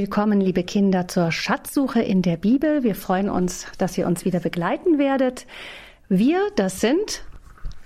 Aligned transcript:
Willkommen, 0.00 0.40
liebe 0.40 0.62
Kinder, 0.62 1.08
zur 1.08 1.32
Schatzsuche 1.32 2.00
in 2.00 2.22
der 2.22 2.36
Bibel. 2.36 2.84
Wir 2.84 2.94
freuen 2.94 3.28
uns, 3.28 3.66
dass 3.78 3.98
ihr 3.98 4.06
uns 4.06 4.24
wieder 4.24 4.38
begleiten 4.38 4.96
werdet. 4.96 5.44
Wir, 6.08 6.40
das 6.54 6.80
sind 6.80 7.24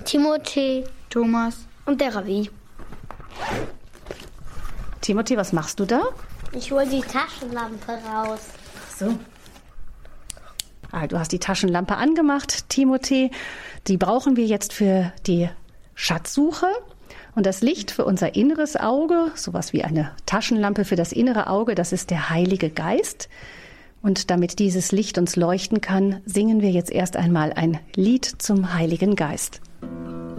Timothée, 0.04 0.84
Thomas 1.08 1.66
und 1.86 2.02
der 2.02 2.14
Ravi. 2.14 2.50
Timothée, 5.00 5.38
was 5.38 5.54
machst 5.54 5.80
du 5.80 5.86
da? 5.86 6.02
Ich 6.54 6.70
hole 6.70 6.86
die 6.86 7.00
Taschenlampe 7.00 7.92
raus. 8.12 8.50
So. 8.94 9.18
Ah, 10.90 11.06
du 11.06 11.18
hast 11.18 11.32
die 11.32 11.38
Taschenlampe 11.38 11.96
angemacht, 11.96 12.66
Timothée. 12.70 13.30
Die 13.86 13.96
brauchen 13.96 14.36
wir 14.36 14.44
jetzt 14.44 14.74
für 14.74 15.14
die 15.26 15.48
Schatzsuche. 15.94 16.66
Und 17.34 17.46
das 17.46 17.62
Licht 17.62 17.90
für 17.90 18.04
unser 18.04 18.34
inneres 18.34 18.76
Auge, 18.76 19.32
sowas 19.34 19.72
wie 19.72 19.84
eine 19.84 20.10
Taschenlampe 20.26 20.84
für 20.84 20.96
das 20.96 21.12
innere 21.12 21.46
Auge, 21.48 21.74
das 21.74 21.92
ist 21.92 22.10
der 22.10 22.28
Heilige 22.28 22.68
Geist. 22.68 23.28
Und 24.02 24.30
damit 24.30 24.58
dieses 24.58 24.92
Licht 24.92 25.16
uns 25.16 25.36
leuchten 25.36 25.80
kann, 25.80 26.20
singen 26.26 26.60
wir 26.60 26.70
jetzt 26.70 26.90
erst 26.90 27.16
einmal 27.16 27.52
ein 27.52 27.78
Lied 27.94 28.24
zum 28.24 28.74
Heiligen 28.74 29.16
Geist. 29.16 29.60
Mein 29.80 30.31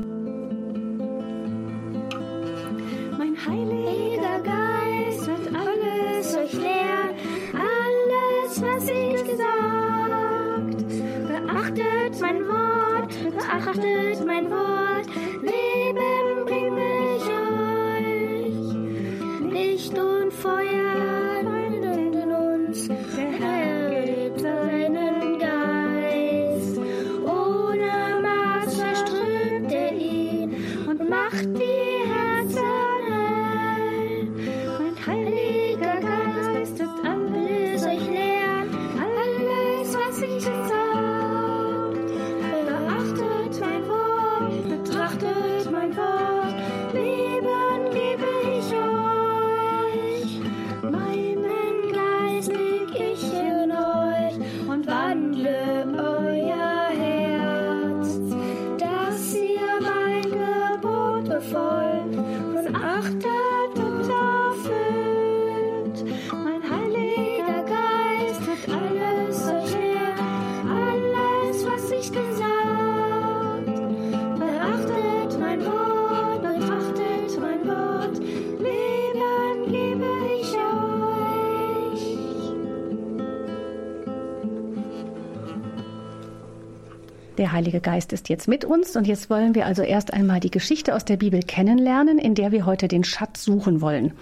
Der 87.43 87.51
Heilige 87.51 87.81
Geist 87.81 88.13
ist 88.13 88.29
jetzt 88.29 88.47
mit 88.47 88.63
uns 88.63 88.95
und 88.95 89.05
jetzt 89.05 89.29
wollen 89.29 89.53
wir 89.53 89.65
also 89.65 89.81
erst 89.81 90.13
einmal 90.13 90.39
die 90.39 90.49
Geschichte 90.49 90.95
aus 90.95 91.03
der 91.03 91.17
Bibel 91.17 91.41
kennenlernen, 91.41 92.17
in 92.17 92.35
der 92.35 92.53
wir 92.53 92.65
heute 92.65 92.87
den 92.87 93.03
Schatz 93.03 93.43
suchen 93.43 93.81
wollen. 93.81 94.13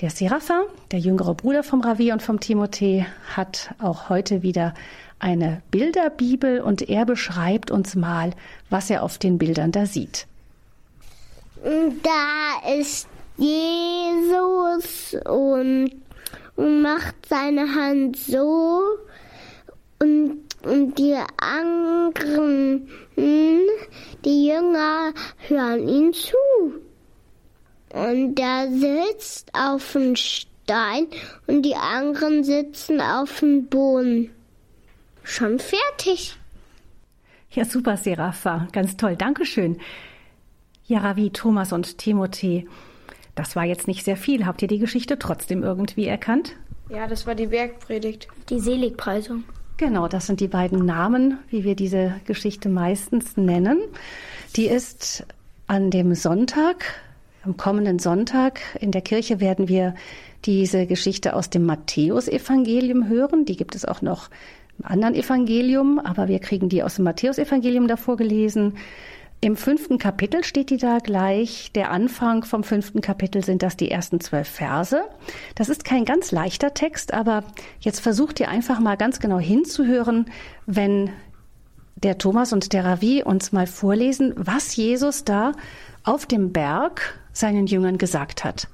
Der 0.00 0.08
Serapha, 0.08 0.62
der 0.90 0.98
jüngere 0.98 1.34
Bruder 1.34 1.62
vom 1.62 1.82
Ravi 1.82 2.10
und 2.10 2.22
vom 2.22 2.38
Timothée, 2.38 3.04
hat 3.36 3.74
auch 3.78 4.08
heute 4.08 4.42
wieder 4.42 4.72
eine 5.18 5.60
Bilderbibel 5.70 6.62
und 6.62 6.88
er 6.88 7.04
beschreibt 7.04 7.70
uns 7.70 7.96
mal, 7.96 8.30
was 8.70 8.88
er 8.88 9.02
auf 9.02 9.18
den 9.18 9.36
Bildern 9.36 9.70
da 9.70 9.84
sieht. 9.84 10.26
Da 11.62 12.72
ist 12.80 13.08
Jesus 13.36 15.18
und, 15.26 15.90
und 16.56 16.80
macht 16.80 17.26
seine 17.28 17.74
Hand 17.74 18.16
so 18.16 18.80
und, 19.98 20.43
und 20.64 20.98
die 20.98 21.16
anderen, 21.36 22.88
hm, 23.14 23.60
die 24.24 24.48
Jünger 24.48 25.12
hören 25.48 25.88
ihm 25.88 26.12
zu. 26.12 26.36
Und 27.90 28.38
er 28.40 28.68
sitzt 28.70 29.50
auf 29.54 29.92
dem 29.92 30.16
Stein 30.16 31.06
und 31.46 31.62
die 31.62 31.76
anderen 31.76 32.42
sitzen 32.42 33.00
auf 33.00 33.40
dem 33.40 33.66
Boden. 33.66 34.30
Schon 35.22 35.58
fertig. 35.58 36.36
Ja, 37.52 37.64
super, 37.64 37.96
Serapha. 37.96 38.66
Ganz 38.72 38.96
toll. 38.96 39.16
Dankeschön. 39.16 39.78
Ja, 40.86 40.98
Ravi, 40.98 41.30
Thomas 41.30 41.72
und 41.72 41.86
Timothée. 41.98 42.66
Das 43.34 43.56
war 43.56 43.64
jetzt 43.64 43.86
nicht 43.86 44.04
sehr 44.04 44.16
viel. 44.16 44.44
Habt 44.44 44.60
ihr 44.62 44.68
die 44.68 44.78
Geschichte 44.78 45.18
trotzdem 45.18 45.62
irgendwie 45.62 46.06
erkannt? 46.06 46.56
Ja, 46.90 47.06
das 47.06 47.26
war 47.26 47.34
die 47.34 47.46
Bergpredigt. 47.46 48.28
Die 48.50 48.60
Seligpreisung. 48.60 49.44
Genau, 49.76 50.06
das 50.06 50.26
sind 50.26 50.38
die 50.38 50.48
beiden 50.48 50.86
Namen, 50.86 51.38
wie 51.50 51.64
wir 51.64 51.74
diese 51.74 52.14
Geschichte 52.26 52.68
meistens 52.68 53.36
nennen. 53.36 53.80
Die 54.54 54.66
ist 54.66 55.26
an 55.66 55.90
dem 55.90 56.14
Sonntag, 56.14 56.84
am 57.44 57.56
kommenden 57.56 57.98
Sonntag 57.98 58.60
in 58.80 58.92
der 58.92 59.02
Kirche 59.02 59.40
werden 59.40 59.68
wir 59.68 59.94
diese 60.44 60.86
Geschichte 60.86 61.34
aus 61.34 61.50
dem 61.50 61.66
Matthäusevangelium 61.66 63.08
hören. 63.08 63.44
Die 63.44 63.56
gibt 63.56 63.74
es 63.74 63.84
auch 63.84 64.00
noch 64.00 64.30
im 64.78 64.86
anderen 64.86 65.14
Evangelium, 65.14 65.98
aber 65.98 66.28
wir 66.28 66.38
kriegen 66.38 66.68
die 66.68 66.82
aus 66.82 66.96
dem 66.96 67.04
Matthäusevangelium 67.04 67.88
davor 67.88 68.16
gelesen. 68.16 68.74
Im 69.40 69.56
fünften 69.56 69.98
Kapitel 69.98 70.42
steht 70.42 70.70
die 70.70 70.78
da 70.78 70.98
gleich. 70.98 71.70
Der 71.74 71.90
Anfang 71.90 72.44
vom 72.44 72.64
fünften 72.64 73.02
Kapitel 73.02 73.44
sind 73.44 73.62
das 73.62 73.76
die 73.76 73.90
ersten 73.90 74.20
zwölf 74.20 74.48
Verse. 74.48 75.02
Das 75.54 75.68
ist 75.68 75.84
kein 75.84 76.06
ganz 76.06 76.32
leichter 76.32 76.72
Text, 76.72 77.12
aber 77.12 77.44
jetzt 77.80 78.00
versucht 78.00 78.40
ihr 78.40 78.48
einfach 78.48 78.80
mal 78.80 78.96
ganz 78.96 79.20
genau 79.20 79.38
hinzuhören, 79.38 80.30
wenn 80.64 81.10
der 81.96 82.18
Thomas 82.18 82.52
und 82.52 82.72
der 82.72 82.84
Ravi 82.84 83.22
uns 83.22 83.52
mal 83.52 83.66
vorlesen, 83.66 84.32
was 84.36 84.76
Jesus 84.76 85.24
da 85.24 85.52
auf 86.04 86.26
dem 86.26 86.52
Berg 86.52 87.18
seinen 87.32 87.66
Jüngern 87.66 87.98
gesagt 87.98 88.44
hat. 88.44 88.68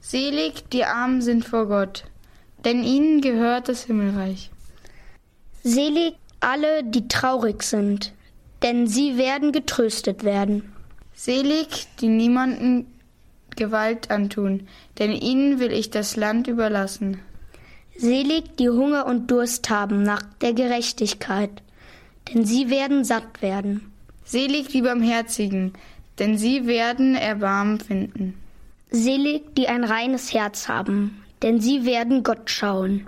Selig 0.00 0.68
die 0.70 0.84
Armen 0.84 1.22
sind 1.22 1.44
vor 1.44 1.66
Gott, 1.66 2.04
denn 2.64 2.82
ihnen 2.82 3.20
gehört 3.20 3.68
das 3.68 3.84
Himmelreich. 3.84 4.50
Selig 5.62 6.14
alle, 6.40 6.82
die 6.82 7.06
traurig 7.06 7.62
sind, 7.62 8.12
denn 8.62 8.86
sie 8.86 9.16
werden 9.16 9.52
getröstet 9.52 10.24
werden. 10.24 10.72
Selig, 11.14 11.86
die 12.00 12.08
niemanden 12.08 12.86
Gewalt 13.56 14.10
antun, 14.10 14.68
denn 14.98 15.12
ihnen 15.12 15.58
will 15.58 15.72
ich 15.72 15.90
das 15.90 16.16
Land 16.16 16.46
überlassen. 16.46 17.18
Selig, 17.96 18.56
die 18.56 18.70
Hunger 18.70 19.06
und 19.06 19.30
Durst 19.30 19.68
haben 19.68 20.02
nach 20.02 20.22
der 20.40 20.54
Gerechtigkeit, 20.54 21.62
denn 22.28 22.44
sie 22.44 22.70
werden 22.70 23.04
satt 23.04 23.42
werden. 23.42 23.92
Selig 24.24 24.68
die 24.68 24.82
Barmherzigen, 24.82 25.72
denn 26.18 26.38
sie 26.38 26.66
werden 26.66 27.14
Erbarmen 27.14 27.80
finden. 27.80 28.34
Selig, 28.90 29.54
die 29.56 29.68
ein 29.68 29.84
reines 29.84 30.32
Herz 30.32 30.68
haben, 30.68 31.22
denn 31.42 31.60
sie 31.60 31.84
werden 31.84 32.22
Gott 32.22 32.50
schauen. 32.50 33.06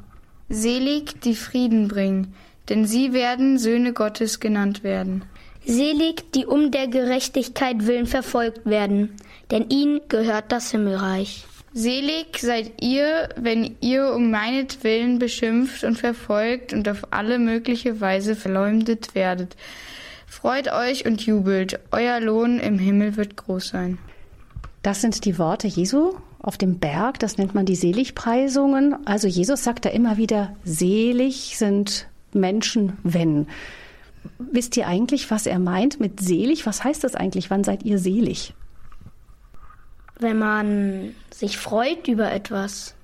Selig 0.49 1.21
die 1.23 1.35
Frieden 1.35 1.89
bringen, 1.89 2.35
denn 2.69 2.87
sie 2.87 3.13
werden 3.13 3.59
Söhne 3.59 3.93
Gottes 3.93 4.41
genannt 4.41 4.83
werden. 4.83 5.25
Selig, 5.67 6.33
die 6.33 6.47
um 6.47 6.71
der 6.71 6.89
Gerechtigkeit 6.89 7.87
willen 7.87 8.07
verfolgt 8.07 8.67
werden, 8.67 9.17
denn 9.51 9.71
ihnen 9.71 10.01
gehört 10.09 10.53
das 10.53 10.71
Himmelreich. 10.71 11.47
Selig 11.73 12.39
seid 12.39 12.83
ihr, 12.83 13.31
wenn 13.37 13.75
ihr 13.81 14.13
um 14.15 14.31
meinetwillen 14.31 15.19
beschimpft 15.19 15.83
und 15.83 15.99
verfolgt 15.99 16.73
und 16.73 16.89
auf 16.89 17.09
alle 17.11 17.39
mögliche 17.39 18.01
Weise 18.01 18.37
verleumdet 18.37 19.15
werdet. 19.15 19.57
Freut 20.27 20.73
euch 20.73 21.07
und 21.07 21.27
jubelt, 21.27 21.81
euer 21.91 22.21
Lohn 22.21 22.61
im 22.61 22.79
Himmel 22.79 23.17
wird 23.17 23.37
groß 23.37 23.69
sein. 23.69 23.99
Das 24.83 25.01
sind 25.01 25.25
die 25.25 25.39
Worte 25.39 25.67
Jesu 25.67 26.15
auf 26.41 26.59
dem 26.59 26.79
Berg, 26.79 27.19
das 27.19 27.39
nennt 27.39 27.55
man 27.55 27.67
die 27.67 27.75
Seligpreisungen. 27.75 29.07
Also 29.07 29.27
Jesus 29.27 29.65
sagt 29.65 29.87
da 29.87 29.89
immer 29.89 30.17
wieder, 30.17 30.55
selig 30.65 31.57
sind 31.57 32.07
Menschen, 32.33 32.99
wenn. 33.03 33.47
Wisst 34.39 34.77
ihr 34.77 34.87
eigentlich, 34.87 35.31
was 35.31 35.47
er 35.47 35.59
meint 35.59 36.01
mit 36.01 36.21
selig? 36.21 36.67
Was 36.67 36.85
heißt 36.85 37.05
das 37.05 37.15
eigentlich? 37.15 37.51
Wann 37.51 37.65
seid 37.65 37.83
ihr 37.85 37.99
selig? 37.99 38.55
Wenn 40.19 40.39
man 40.39 41.15
sich 41.33 41.59
freut 41.59 42.09
über 42.09 42.33
etwas. 42.33 42.95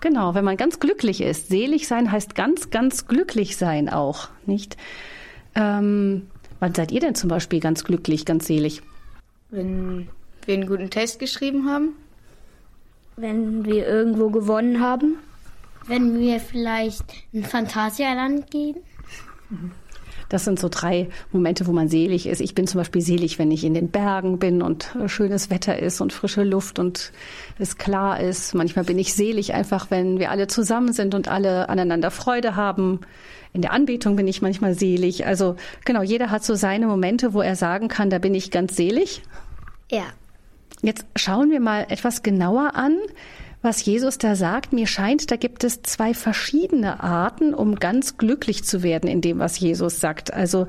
Genau, 0.00 0.34
wenn 0.34 0.44
man 0.44 0.56
ganz 0.56 0.78
glücklich 0.78 1.20
ist. 1.20 1.48
Selig 1.48 1.88
sein 1.88 2.12
heißt 2.12 2.34
ganz, 2.34 2.70
ganz 2.70 3.06
glücklich 3.06 3.56
sein 3.56 3.88
auch, 3.88 4.28
nicht? 4.46 4.76
Ähm, 5.54 6.28
wann 6.60 6.74
seid 6.74 6.92
ihr 6.92 7.00
denn 7.00 7.14
zum 7.14 7.28
Beispiel 7.28 7.60
ganz 7.60 7.84
glücklich, 7.84 8.24
ganz 8.24 8.46
selig? 8.46 8.82
Wenn 9.50 10.08
wir 10.44 10.54
einen 10.54 10.66
guten 10.66 10.90
Test 10.90 11.18
geschrieben 11.18 11.68
haben. 11.68 11.94
Wenn 13.16 13.64
wir 13.64 13.86
irgendwo 13.86 14.30
gewonnen 14.30 14.80
haben. 14.80 15.16
Wenn 15.86 16.18
wir 16.20 16.38
vielleicht 16.38 17.04
in 17.32 17.44
Phantasialand 17.44 18.50
gehen. 18.50 18.76
Das 20.28 20.44
sind 20.44 20.58
so 20.58 20.68
drei 20.68 21.08
Momente, 21.32 21.66
wo 21.66 21.72
man 21.72 21.88
selig 21.88 22.26
ist. 22.26 22.40
Ich 22.40 22.54
bin 22.54 22.66
zum 22.66 22.78
Beispiel 22.78 23.00
selig, 23.00 23.38
wenn 23.38 23.50
ich 23.50 23.64
in 23.64 23.74
den 23.74 23.88
Bergen 23.88 24.38
bin 24.38 24.62
und 24.62 24.94
schönes 25.06 25.50
Wetter 25.50 25.78
ist 25.78 26.00
und 26.00 26.12
frische 26.12 26.44
Luft 26.44 26.78
und 26.78 27.12
es 27.58 27.78
klar 27.78 28.20
ist. 28.20 28.54
Manchmal 28.54 28.84
bin 28.84 28.98
ich 28.98 29.14
selig 29.14 29.54
einfach, 29.54 29.90
wenn 29.90 30.18
wir 30.18 30.30
alle 30.30 30.46
zusammen 30.46 30.92
sind 30.92 31.14
und 31.14 31.28
alle 31.28 31.68
aneinander 31.68 32.10
Freude 32.10 32.56
haben. 32.56 33.00
In 33.52 33.62
der 33.62 33.72
Anbetung 33.72 34.16
bin 34.16 34.28
ich 34.28 34.42
manchmal 34.42 34.74
selig. 34.74 35.26
Also 35.26 35.56
genau, 35.84 36.02
jeder 36.02 36.30
hat 36.30 36.44
so 36.44 36.54
seine 36.54 36.86
Momente, 36.86 37.32
wo 37.32 37.40
er 37.40 37.56
sagen 37.56 37.88
kann, 37.88 38.10
da 38.10 38.18
bin 38.18 38.34
ich 38.34 38.50
ganz 38.50 38.76
selig. 38.76 39.22
Ja. 39.90 40.04
Jetzt 40.82 41.06
schauen 41.16 41.50
wir 41.50 41.58
mal 41.58 41.86
etwas 41.88 42.22
genauer 42.22 42.76
an, 42.76 42.98
was 43.62 43.84
Jesus 43.84 44.18
da 44.18 44.36
sagt. 44.36 44.72
Mir 44.72 44.86
scheint, 44.86 45.30
da 45.30 45.36
gibt 45.36 45.64
es 45.64 45.82
zwei 45.82 46.14
verschiedene 46.14 47.02
Arten, 47.02 47.54
um 47.54 47.76
ganz 47.76 48.16
glücklich 48.16 48.64
zu 48.64 48.82
werden 48.82 49.08
in 49.08 49.20
dem, 49.20 49.38
was 49.38 49.58
Jesus 49.58 50.00
sagt. 50.00 50.32
Also 50.32 50.66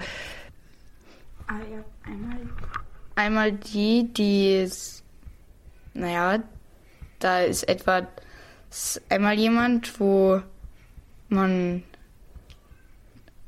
Einmal 3.16 3.52
die, 3.52 4.08
die 4.14 4.62
ist, 4.62 5.04
naja, 5.94 6.42
da 7.20 7.42
ist 7.42 7.68
etwa 7.68 8.08
ist 8.70 9.02
einmal 9.10 9.38
jemand, 9.38 10.00
wo 10.00 10.42
man 11.28 11.84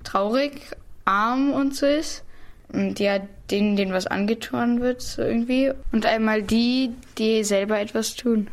traurig, 0.04 0.62
arm 1.06 1.52
und 1.52 1.76
so 1.76 1.86
ist. 1.86 2.24
Und 2.70 3.00
ja, 3.00 3.20
denen, 3.50 3.76
denen 3.76 3.94
was 3.94 4.08
angetan 4.08 4.82
wird, 4.82 5.02
so 5.02 5.22
irgendwie. 5.22 5.72
Und 5.92 6.06
einmal 6.06 6.42
die, 6.42 6.92
die 7.18 7.44
selber 7.44 7.80
etwas 7.80 8.16
tun. 8.16 8.48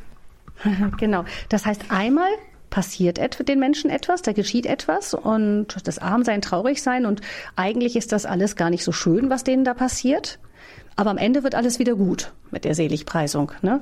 genau. 0.99 1.25
Das 1.49 1.67
heißt, 1.67 1.91
einmal 1.91 2.29
passiert 2.71 3.19
den 3.49 3.59
Menschen 3.59 3.91
etwas, 3.91 4.23
da 4.23 4.33
geschieht 4.33 4.67
etwas 4.67 5.15
und 5.15 5.69
das 5.85 5.99
Armsein, 5.99 6.43
Traurigsein 6.43 7.07
und 7.07 7.23
eigentlich 7.57 7.97
ist 7.97 8.13
das 8.13 8.27
alles 8.27 8.57
gar 8.57 8.71
nicht 8.71 8.85
so 8.85 8.93
schön, 8.93 9.31
was 9.31 9.45
denen 9.45 9.65
da 9.65 9.75
passiert. 9.75 10.39
Aber 10.97 11.11
am 11.11 11.17
Ende 11.17 11.45
wird 11.45 11.55
alles 11.55 11.79
wieder 11.79 11.95
gut 11.95 12.33
mit 12.51 12.65
der 12.65 12.75
Seligpreisung. 12.75 13.53
Ne? 13.63 13.81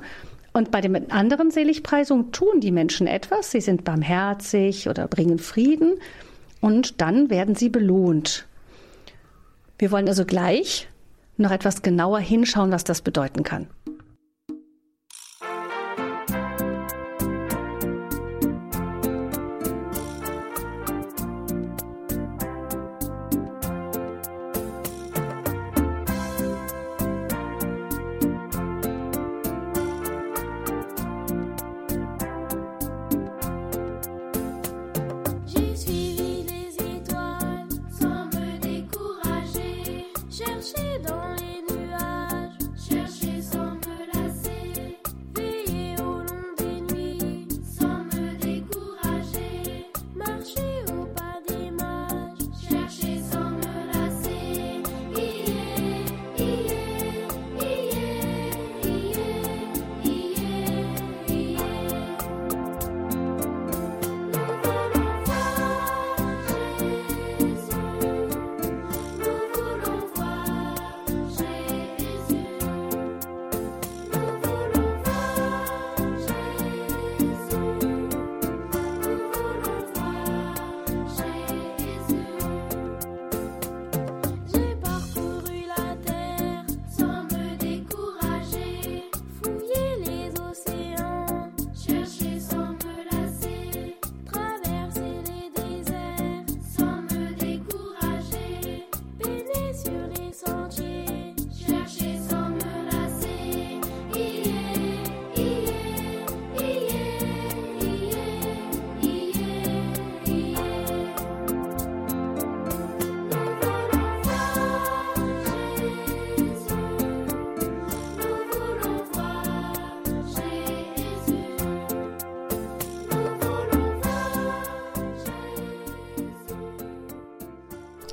Und 0.53 0.71
bei 0.71 0.81
den 0.81 1.11
anderen 1.11 1.51
Seligpreisungen 1.51 2.31
tun 2.31 2.61
die 2.61 2.71
Menschen 2.71 3.07
etwas. 3.07 3.51
Sie 3.51 3.61
sind 3.61 3.83
barmherzig 3.83 4.87
oder 4.87 5.07
bringen 5.07 5.39
Frieden 5.39 5.95
und 6.61 7.01
dann 7.01 7.29
werden 7.29 7.55
sie 7.55 7.69
belohnt. 7.69 8.47
Wir 9.77 9.91
wollen 9.91 10.07
also 10.07 10.25
gleich 10.25 10.87
noch 11.37 11.51
etwas 11.51 11.81
genauer 11.81 12.19
hinschauen, 12.19 12.71
was 12.71 12.83
das 12.83 13.01
bedeuten 13.01 13.43
kann. 13.43 13.67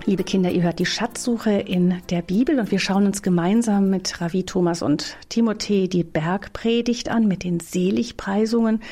Liebe 0.06 0.22
Kinder, 0.22 0.50
ihr 0.50 0.62
hört 0.62 0.80
die 0.80 0.86
Schatzsuche 0.86 1.50
in 1.50 2.02
der 2.10 2.20
Bibel 2.20 2.58
und 2.60 2.70
wir 2.70 2.78
schauen 2.78 3.06
uns 3.06 3.22
gemeinsam 3.22 3.88
mit 3.88 4.20
Ravi 4.20 4.44
Thomas 4.44 4.82
und 4.82 5.16
Timothée 5.30 5.88
die 5.88 6.04
Bergpredigt 6.04 7.08
an 7.08 7.26
mit 7.26 7.42
den 7.42 7.58
Seligpreisungen. 7.58 8.82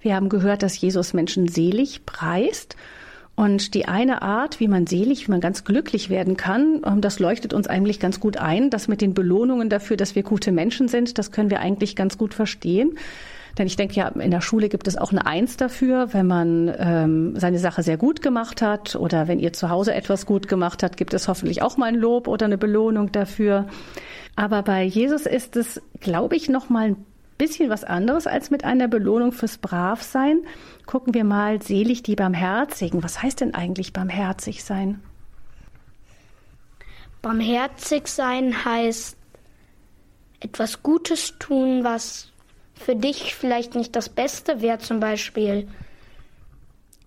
Wir 0.00 0.14
haben 0.14 0.30
gehört, 0.30 0.62
dass 0.62 0.80
Jesus 0.80 1.12
Menschen 1.12 1.46
selig 1.46 2.06
preist. 2.06 2.76
Und 3.34 3.74
die 3.74 3.84
eine 3.84 4.22
Art, 4.22 4.60
wie 4.60 4.68
man 4.68 4.86
selig, 4.86 5.26
wie 5.26 5.30
man 5.30 5.42
ganz 5.42 5.64
glücklich 5.64 6.08
werden 6.08 6.38
kann, 6.38 6.80
ähm, 6.86 7.02
das 7.02 7.18
leuchtet 7.18 7.52
uns 7.52 7.66
eigentlich 7.66 8.00
ganz 8.00 8.18
gut 8.18 8.38
ein. 8.38 8.70
Das 8.70 8.88
mit 8.88 9.02
den 9.02 9.12
Belohnungen 9.12 9.68
dafür, 9.68 9.98
dass 9.98 10.14
wir 10.14 10.22
gute 10.22 10.52
Menschen 10.52 10.88
sind, 10.88 11.18
das 11.18 11.32
können 11.32 11.50
wir 11.50 11.60
eigentlich 11.60 11.96
ganz 11.96 12.16
gut 12.16 12.32
verstehen. 12.32 12.96
Denn 13.58 13.66
ich 13.66 13.76
denke 13.76 13.94
ja, 13.94 14.08
in 14.08 14.30
der 14.30 14.40
Schule 14.40 14.68
gibt 14.68 14.88
es 14.88 14.96
auch 14.96 15.12
eine 15.12 15.26
Eins 15.26 15.56
dafür, 15.56 16.14
wenn 16.14 16.26
man 16.26 16.74
ähm, 16.78 17.38
seine 17.38 17.58
Sache 17.58 17.82
sehr 17.82 17.98
gut 17.98 18.22
gemacht 18.22 18.62
hat 18.62 18.96
oder 18.96 19.28
wenn 19.28 19.38
ihr 19.38 19.52
zu 19.52 19.68
Hause 19.68 19.94
etwas 19.94 20.24
gut 20.24 20.48
gemacht 20.48 20.82
habt, 20.82 20.96
gibt 20.96 21.12
es 21.12 21.28
hoffentlich 21.28 21.60
auch 21.62 21.76
mal 21.76 21.86
ein 21.86 21.94
Lob 21.94 22.28
oder 22.28 22.46
eine 22.46 22.58
Belohnung 22.58 23.12
dafür. 23.12 23.66
Aber 24.36 24.62
bei 24.62 24.82
Jesus 24.82 25.26
ist 25.26 25.56
es, 25.56 25.82
glaube 26.00 26.36
ich, 26.36 26.48
noch 26.48 26.70
mal 26.70 26.88
ein 26.88 27.06
bisschen 27.36 27.68
was 27.68 27.84
anderes 27.84 28.26
als 28.26 28.50
mit 28.50 28.64
einer 28.64 28.88
Belohnung 28.88 29.32
fürs 29.32 29.58
Bravsein. 29.58 30.40
Gucken 30.86 31.12
wir 31.12 31.24
mal 31.24 31.60
selig 31.60 32.02
die 32.02 32.16
Barmherzigen. 32.16 33.02
Was 33.02 33.22
heißt 33.22 33.40
denn 33.40 33.52
eigentlich 33.52 33.92
barmherzig 33.92 34.64
sein? 34.64 35.02
Barmherzig 37.20 38.08
sein 38.08 38.64
heißt 38.64 39.16
etwas 40.40 40.82
Gutes 40.82 41.34
tun, 41.38 41.84
was 41.84 42.31
für 42.74 42.96
dich 42.96 43.34
vielleicht 43.34 43.74
nicht 43.74 43.94
das 43.96 44.08
Beste 44.08 44.60
wäre, 44.60 44.78
zum 44.78 45.00
Beispiel 45.00 45.68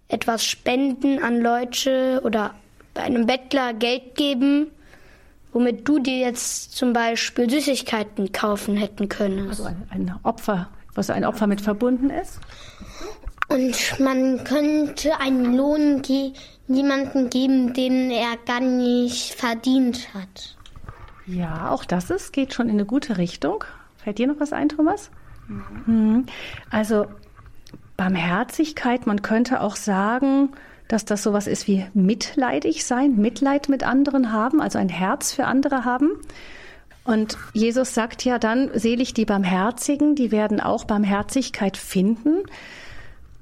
etwas 0.08 0.46
spenden 0.46 1.22
an 1.22 1.42
Leute 1.42 2.22
oder 2.24 2.56
bei 2.94 3.02
einem 3.02 3.26
Bettler 3.26 3.74
Geld 3.74 4.16
geben, 4.16 4.68
womit 5.52 5.88
du 5.88 6.00
dir 6.00 6.18
jetzt 6.18 6.76
zum 6.76 6.94
Beispiel 6.94 7.50
Süßigkeiten 7.50 8.32
kaufen 8.32 8.78
hätten 8.78 9.10
können. 9.10 9.50
Also 9.50 9.66
ein, 9.66 9.88
ein 9.90 10.16
Opfer, 10.24 10.70
was 10.94 11.10
ein 11.10 11.26
Opfer 11.26 11.48
mit 11.48 11.62
verbunden 11.62 12.10
ist? 12.10 12.40
Und 13.48 14.00
man 14.00 14.44
könnte 14.44 15.20
einen 15.20 15.56
Lohn 15.56 16.02
ge 16.02 16.34
jemanden 16.68 17.30
geben, 17.30 17.74
den 17.74 18.10
er 18.10 18.38
gar 18.46 18.60
nicht 18.60 19.36
verdient 19.36 20.14
hat. 20.14 20.56
Ja, 21.28 21.70
auch 21.70 21.86
das 21.86 22.10
ist, 22.10 22.34
geht 22.34 22.54
schon 22.54 22.70
in 22.70 22.76
eine 22.76 22.86
gute 22.86 23.18
Richtung. 23.18 23.64
Fällt 23.98 24.18
dir 24.18 24.28
noch 24.28 24.40
was 24.40 24.52
ein, 24.52 24.70
Thomas? 24.70 25.12
Mhm. 25.48 26.26
Also 26.70 27.06
Barmherzigkeit, 27.98 29.08
man 29.08 29.22
könnte 29.22 29.62
auch 29.62 29.76
sagen, 29.76 30.50
dass 30.88 31.06
das 31.06 31.24
sowas 31.24 31.48
ist 31.48 31.68
wie 31.68 31.86
mitleidig 31.94 32.86
sein, 32.86 33.16
Mitleid 33.16 33.70
mit 33.70 33.84
anderen 33.84 34.32
haben, 34.32 34.62
also 34.62 34.78
ein 34.78 34.90
Herz 34.90 35.32
für 35.32 35.46
andere 35.46 35.86
haben. 35.86 36.12
Und 37.04 37.38
Jesus 37.54 37.94
sagt 37.94 38.26
ja 38.26 38.40
dann, 38.40 38.72
selig 38.74 39.14
die 39.14 39.26
Barmherzigen, 39.26 40.16
die 40.16 40.32
werden 40.32 40.60
auch 40.60 40.86
Barmherzigkeit 40.86 41.78
finden. 41.78 42.44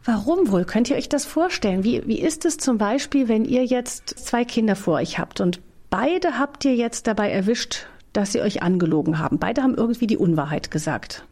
Warum 0.03 0.51
wohl? 0.51 0.65
Könnt 0.65 0.89
ihr 0.89 0.97
euch 0.97 1.07
das 1.07 1.25
vorstellen? 1.25 1.85
Wie, 1.85 2.05
wie 2.05 2.19
ist 2.19 2.43
es 2.43 2.57
zum 2.57 2.77
Beispiel, 2.77 3.29
wenn 3.29 3.45
ihr 3.45 3.63
jetzt 3.63 4.09
zwei 4.09 4.43
Kinder 4.43 4.75
vor 4.75 4.95
euch 4.95 5.17
habt 5.17 5.39
und 5.39 5.61
beide 5.89 6.37
habt 6.37 6.65
ihr 6.65 6.75
jetzt 6.75 7.07
dabei 7.07 7.31
erwischt, 7.31 7.87
dass 8.11 8.33
sie 8.33 8.41
euch 8.41 8.61
angelogen 8.61 9.17
haben? 9.17 9.39
Beide 9.39 9.63
haben 9.63 9.75
irgendwie 9.75 10.07
die 10.07 10.17
Unwahrheit 10.17 10.69
gesagt. 10.69 11.25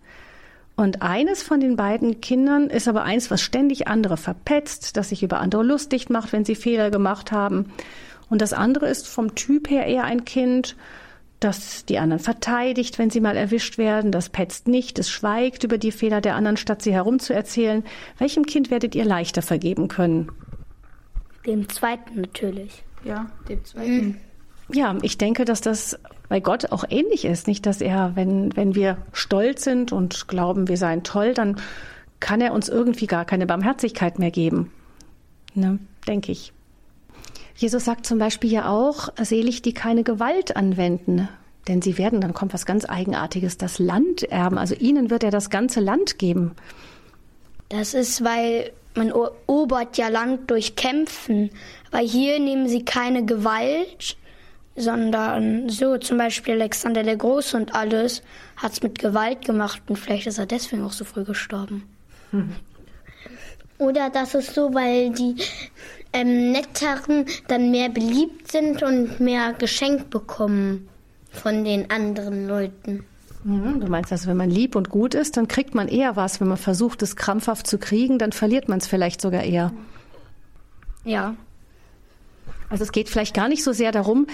Und 0.76 1.02
eines 1.02 1.44
von 1.44 1.60
den 1.60 1.76
beiden 1.76 2.22
Kindern 2.22 2.70
ist 2.70 2.88
aber 2.88 3.04
eins, 3.04 3.30
was 3.30 3.42
ständig 3.42 3.88
andere 3.88 4.18
verpetzt, 4.18 4.98
das 4.98 5.10
sich 5.10 5.22
über 5.22 5.40
andere 5.40 5.64
lustig 5.64 6.10
macht, 6.10 6.34
wenn 6.34 6.46
sie 6.46 6.56
Fehler 6.56 6.90
gemacht 6.90 7.32
haben. 7.32 7.72
Und 8.30 8.42
das 8.42 8.54
andere 8.54 8.88
ist 8.88 9.08
vom 9.08 9.36
Typ 9.36 9.70
her 9.70 9.86
eher 9.86 10.06
ein 10.06 10.26
Kind, 10.26 10.76
das 11.42 11.86
die 11.86 11.98
anderen 11.98 12.22
verteidigt, 12.22 13.00
wenn 13.00 13.10
sie 13.10 13.20
mal 13.20 13.36
erwischt 13.36 13.78
werden, 13.78 14.12
das 14.12 14.30
petzt 14.30 14.68
nicht, 14.68 15.00
es 15.00 15.10
schweigt 15.10 15.64
über 15.64 15.78
die 15.78 15.92
Fehler 15.92 16.22
der 16.22 16.36
anderen, 16.36 16.56
statt 16.56 16.82
sie 16.84 16.94
herumzuerzählen. 16.94 17.84
Welchem 18.20 18.46
Kind 18.46 18.72
werdet 18.72 18.96
ihr 18.96 19.06
leichter 19.06 19.42
vergeben 19.42 19.88
können? 19.88 20.32
Dem 21.46 21.68
zweiten 21.68 22.22
natürlich. 22.22 22.84
Ja, 23.04 23.32
dem 23.50 23.66
zweiten. 23.66 24.22
Ja, 24.70 24.96
ich 25.02 25.18
denke, 25.18 25.46
dass 25.46 25.62
das 25.62 26.00
bei 26.30 26.40
Gott 26.40 26.72
auch 26.72 26.86
ähnlich 26.90 27.26
ist. 27.26 27.48
Nicht, 27.48 27.66
dass 27.66 27.82
er, 27.82 28.16
wenn, 28.16 28.56
wenn 28.56 28.74
wir 28.76 28.98
stolz 29.12 29.64
sind 29.64 29.92
und 29.92 30.28
glauben, 30.28 30.68
wir 30.68 30.78
seien 30.78 31.04
toll, 31.04 31.34
dann 31.34 31.58
kann 32.20 32.40
er 32.40 32.54
uns 32.54 32.70
irgendwie 32.70 33.08
gar 33.08 33.26
keine 33.26 33.46
Barmherzigkeit 33.46 34.20
mehr 34.20 34.32
geben. 34.32 34.72
Ne, 35.54 35.80
denke 36.08 36.32
ich. 36.32 36.54
Jesus 37.56 37.84
sagt 37.84 38.06
zum 38.06 38.18
Beispiel 38.18 38.52
ja 38.52 38.70
auch, 38.70 39.10
selig, 39.22 39.62
die 39.62 39.74
keine 39.74 40.04
Gewalt 40.04 40.56
anwenden. 40.56 41.28
Denn 41.68 41.82
sie 41.82 41.98
werden, 41.98 42.22
dann 42.22 42.34
kommt 42.34 42.54
was 42.54 42.66
ganz 42.66 42.86
Eigenartiges, 42.86 43.58
das 43.58 43.78
Land 43.78 44.24
erben. 44.24 44.58
Also 44.58 44.74
ihnen 44.74 45.10
wird 45.10 45.24
er 45.24 45.32
das 45.32 45.50
ganze 45.50 45.80
Land 45.80 46.18
geben. 46.18 46.56
Das 47.70 47.94
ist, 47.94 48.24
weil 48.24 48.72
man 48.96 49.10
erobert 49.10 49.98
ja 49.98 50.08
Land 50.08 50.50
durch 50.50 50.76
Kämpfen. 50.76 51.52
Weil 51.92 52.08
hier 52.08 52.40
nehmen 52.40 52.68
sie 52.68 52.84
keine 52.84 53.26
Gewalt, 53.26 54.18
sondern 54.76 55.70
so 55.70 55.98
zum 55.98 56.18
Beispiel 56.18 56.54
Alexander 56.56 57.04
der 57.04 57.18
Große 57.18 57.58
und 57.58 57.76
alles 57.76 58.22
hat 58.56 58.74
es 58.74 58.84
mit 58.84 59.00
Gewalt 59.00 59.46
gemacht 59.46 59.82
und 59.88 59.98
vielleicht 59.98 60.28
ist 60.28 60.40
er 60.40 60.46
deswegen 60.46 60.84
auch 60.84 60.94
so 60.94 61.06
früh 61.06 61.24
gestorben. 61.24 61.84
Oder 63.78 64.12
das 64.12 64.36
ist 64.36 64.54
so, 64.54 64.74
weil 64.76 65.10
die 65.10 65.38
ähm, 66.14 66.52
Netteren 66.52 67.26
dann 67.48 67.72
mehr 67.72 67.90
beliebt 67.90 68.52
sind 68.52 68.84
und 68.84 69.20
mehr 69.20 69.54
geschenkt 69.54 70.12
bekommen 70.12 70.88
von 71.32 71.64
den 71.64 71.90
anderen 71.90 72.48
Leuten. 72.48 73.04
Mhm, 73.44 73.80
du 73.80 73.88
meinst 73.88 74.12
also, 74.12 74.28
wenn 74.28 74.38
man 74.38 74.52
lieb 74.52 74.76
und 74.76 74.90
gut 74.90 75.16
ist, 75.16 75.36
dann 75.36 75.48
kriegt 75.48 75.74
man 75.74 75.88
eher 75.88 76.16
was. 76.16 76.40
Wenn 76.40 76.48
man 76.48 76.58
versucht, 76.58 77.02
es 77.02 77.16
krampfhaft 77.16 77.66
zu 77.66 77.80
kriegen, 77.80 78.20
dann 78.20 78.34
verliert 78.34 78.70
man 78.70 78.78
es 78.78 78.88
vielleicht 78.88 79.20
sogar 79.20 79.44
eher. 79.44 79.72
Ja. 81.04 81.36
Also 82.70 82.84
es 82.84 82.92
geht 82.92 83.10
vielleicht 83.10 83.34
gar 83.34 83.50
nicht 83.50 83.64
so 83.64 83.72
sehr 83.74 83.92
darum, 83.92 84.28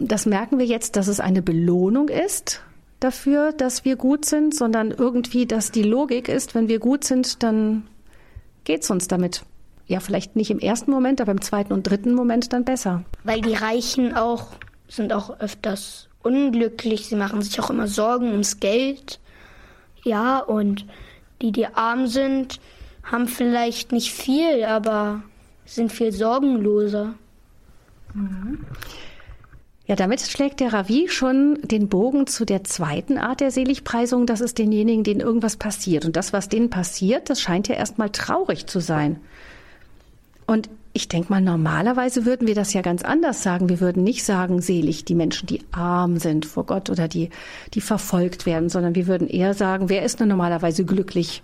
das 0.00 0.26
merken 0.26 0.58
wir 0.58 0.66
jetzt, 0.66 0.96
dass 0.96 1.08
es 1.08 1.20
eine 1.20 1.42
Belohnung 1.42 2.08
ist 2.08 2.62
dafür, 3.00 3.52
dass 3.52 3.84
wir 3.84 3.96
gut 3.96 4.24
sind, 4.24 4.54
sondern 4.54 4.90
irgendwie, 4.90 5.46
dass 5.46 5.70
die 5.70 5.82
Logik 5.82 6.28
ist, 6.28 6.54
wenn 6.54 6.68
wir 6.68 6.78
gut 6.78 7.04
sind, 7.04 7.42
dann 7.42 7.86
geht's 8.64 8.90
uns 8.90 9.08
damit. 9.08 9.44
Ja, 9.86 10.00
vielleicht 10.00 10.36
nicht 10.36 10.50
im 10.50 10.58
ersten 10.58 10.90
Moment, 10.90 11.20
aber 11.20 11.32
im 11.32 11.40
zweiten 11.40 11.72
und 11.72 11.82
dritten 11.82 12.14
Moment 12.14 12.52
dann 12.52 12.64
besser. 12.64 13.04
Weil 13.24 13.40
die 13.40 13.54
Reichen 13.54 14.14
auch 14.14 14.48
sind 14.88 15.12
auch 15.12 15.40
öfters 15.40 16.08
unglücklich. 16.22 17.06
Sie 17.06 17.16
machen 17.16 17.42
sich 17.42 17.58
auch 17.60 17.70
immer 17.70 17.88
Sorgen 17.88 18.30
ums 18.30 18.60
Geld. 18.60 19.20
Ja, 20.04 20.38
und 20.38 20.86
die, 21.42 21.52
die 21.52 21.66
arm 21.66 22.06
sind, 22.06 22.60
haben 23.02 23.28
vielleicht 23.28 23.92
nicht 23.92 24.12
viel, 24.12 24.64
aber 24.64 25.22
sind 25.64 25.92
viel 25.92 26.12
sorgenloser. 26.12 27.14
Mhm. 28.14 28.64
Ja, 29.90 29.96
damit 29.96 30.20
schlägt 30.20 30.60
der 30.60 30.72
Ravi 30.72 31.08
schon 31.08 31.58
den 31.62 31.88
Bogen 31.88 32.28
zu 32.28 32.44
der 32.44 32.62
zweiten 32.62 33.18
Art 33.18 33.40
der 33.40 33.50
Seligpreisung. 33.50 34.24
Das 34.24 34.40
ist 34.40 34.56
denjenigen, 34.58 35.02
denen 35.02 35.18
irgendwas 35.18 35.56
passiert. 35.56 36.04
Und 36.04 36.14
das, 36.14 36.32
was 36.32 36.48
denen 36.48 36.70
passiert, 36.70 37.28
das 37.28 37.40
scheint 37.40 37.66
ja 37.66 37.74
erstmal 37.74 38.10
traurig 38.10 38.66
zu 38.66 38.78
sein. 38.78 39.18
Und 40.46 40.70
ich 40.92 41.08
denke 41.08 41.32
mal, 41.32 41.40
normalerweise 41.40 42.24
würden 42.24 42.46
wir 42.46 42.54
das 42.54 42.72
ja 42.72 42.82
ganz 42.82 43.02
anders 43.02 43.42
sagen. 43.42 43.68
Wir 43.68 43.80
würden 43.80 44.04
nicht 44.04 44.22
sagen, 44.22 44.62
selig 44.62 45.06
die 45.06 45.16
Menschen, 45.16 45.48
die 45.48 45.64
arm 45.72 46.18
sind 46.18 46.46
vor 46.46 46.66
Gott 46.66 46.88
oder 46.88 47.08
die, 47.08 47.30
die 47.74 47.80
verfolgt 47.80 48.46
werden, 48.46 48.68
sondern 48.68 48.94
wir 48.94 49.08
würden 49.08 49.26
eher 49.26 49.54
sagen, 49.54 49.88
wer 49.88 50.04
ist 50.04 50.20
denn 50.20 50.28
normalerweise 50.28 50.84
glücklich? 50.84 51.42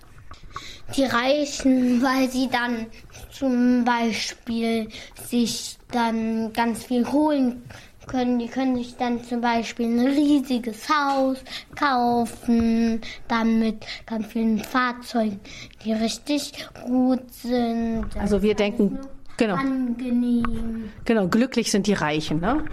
Die 0.97 1.03
Reichen, 1.03 2.01
weil 2.01 2.31
sie 2.31 2.49
dann 2.49 2.87
zum 3.33 3.85
Beispiel 3.85 4.87
sich 5.29 5.79
dann 5.91 6.53
ganz 6.53 6.85
viel 6.85 7.11
holen 7.11 7.51
können. 7.51 7.86
Die 8.13 8.47
können 8.47 8.77
sich 8.77 8.97
dann 8.97 9.23
zum 9.25 9.41
Beispiel 9.41 9.87
ein 9.87 10.07
riesiges 10.07 10.89
Haus 10.89 11.39
kaufen, 11.75 13.01
dann 13.27 13.59
mit 13.59 13.85
ganz 14.07 14.27
vielen 14.29 14.59
Fahrzeugen, 14.61 15.41
die 15.85 15.93
richtig 15.93 16.69
gut 16.85 17.31
sind. 17.33 18.07
Also 18.19 18.43
wir 18.43 18.55
denken, 18.55 18.99
genau, 19.37 19.57
Angenehm. 19.57 20.91
genau, 21.05 21.27
glücklich 21.29 21.71
sind 21.71 21.87
die 21.89 21.95
Reichen, 21.95 22.41
ne? 22.41 22.65